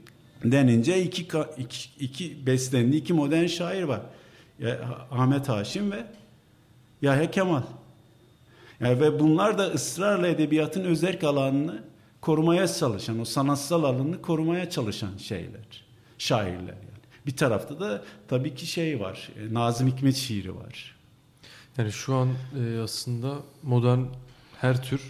denince 0.43 1.03
iki, 1.03 1.27
iki, 1.57 1.89
iki 1.99 2.45
beslendiği 2.45 3.01
iki 3.01 3.13
modern 3.13 3.45
şair 3.45 3.83
var. 3.83 4.01
Ya, 4.59 4.97
Ahmet 5.11 5.49
Haşim 5.49 5.91
ve 5.91 6.05
Yahya 7.01 7.31
Kemal. 7.31 7.61
Yani 8.79 8.99
ve 8.99 9.19
bunlar 9.19 9.57
da 9.57 9.67
ısrarla 9.67 10.27
edebiyatın 10.27 10.83
özerk 10.83 11.23
alanını 11.23 11.83
korumaya 12.21 12.67
çalışan, 12.67 13.19
o 13.19 13.25
sanatsal 13.25 13.83
alanını 13.83 14.21
korumaya 14.21 14.69
çalışan 14.69 15.17
şeyler, 15.17 15.85
şairler 16.17 16.59
yani. 16.59 16.95
Bir 17.25 17.35
tarafta 17.35 17.79
da 17.79 18.03
tabii 18.27 18.55
ki 18.55 18.65
şey 18.65 18.99
var, 18.99 19.29
e, 19.39 19.53
Nazım 19.53 19.87
Hikmet 19.87 20.15
şiiri 20.15 20.55
var. 20.55 20.95
Yani 21.77 21.91
şu 21.91 22.15
an 22.15 22.29
e, 22.59 22.79
aslında 22.79 23.35
modern 23.63 23.99
her 24.61 24.83
tür 24.83 25.01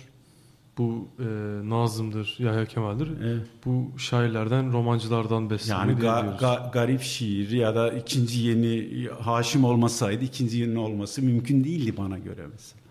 bu 0.77 1.07
e, 1.19 1.23
Nazım'dır, 1.69 2.35
Yahya 2.39 2.65
Kemal'dir. 2.65 3.09
Evet. 3.23 3.47
Bu 3.65 3.99
şairlerden, 3.99 4.73
romancılardan 4.73 5.49
besleniyor 5.49 5.85
Yani 5.85 5.99
ga, 5.99 6.37
ga, 6.39 6.69
garip 6.73 7.01
şiir 7.01 7.51
ya 7.51 7.75
da 7.75 7.91
ikinci 7.91 8.39
yeni 8.39 9.07
Haşim 9.09 9.63
olmasaydı 9.63 10.23
ikinci 10.23 10.57
yeni 10.57 10.79
olması 10.79 11.21
mümkün 11.21 11.63
değildi 11.63 11.97
bana 11.97 12.17
göre 12.17 12.47
mesela. 12.51 12.81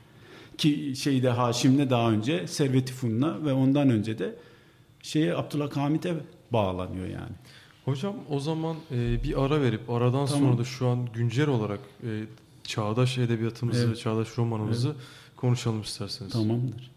Ki 0.58 0.92
şeyde 0.96 1.30
Haşim'le 1.30 1.90
daha 1.90 2.10
önce 2.10 2.46
Servet-i 2.46 2.92
Fun'la 2.92 3.44
ve 3.44 3.52
ondan 3.52 3.90
önce 3.90 4.18
de 4.18 4.36
şeye 5.02 5.36
Abdullah 5.36 5.76
Hamit'e 5.76 6.14
bağlanıyor 6.52 7.06
yani. 7.06 7.32
Hocam 7.84 8.14
o 8.30 8.40
zaman 8.40 8.76
e, 8.90 9.22
bir 9.22 9.44
ara 9.44 9.62
verip 9.62 9.90
aradan 9.90 10.26
tamam. 10.26 10.28
sonra 10.28 10.58
da 10.58 10.64
şu 10.64 10.88
an 10.88 11.08
güncel 11.14 11.48
olarak 11.48 11.80
e, 12.02 12.24
çağdaş 12.64 13.18
edebiyatımızı, 13.18 13.86
evet. 13.86 13.98
çağdaş 13.98 14.38
romanımızı 14.38 14.88
evet. 14.88 15.00
konuşalım 15.36 15.80
isterseniz. 15.80 16.32
Tamamdır. 16.32 16.93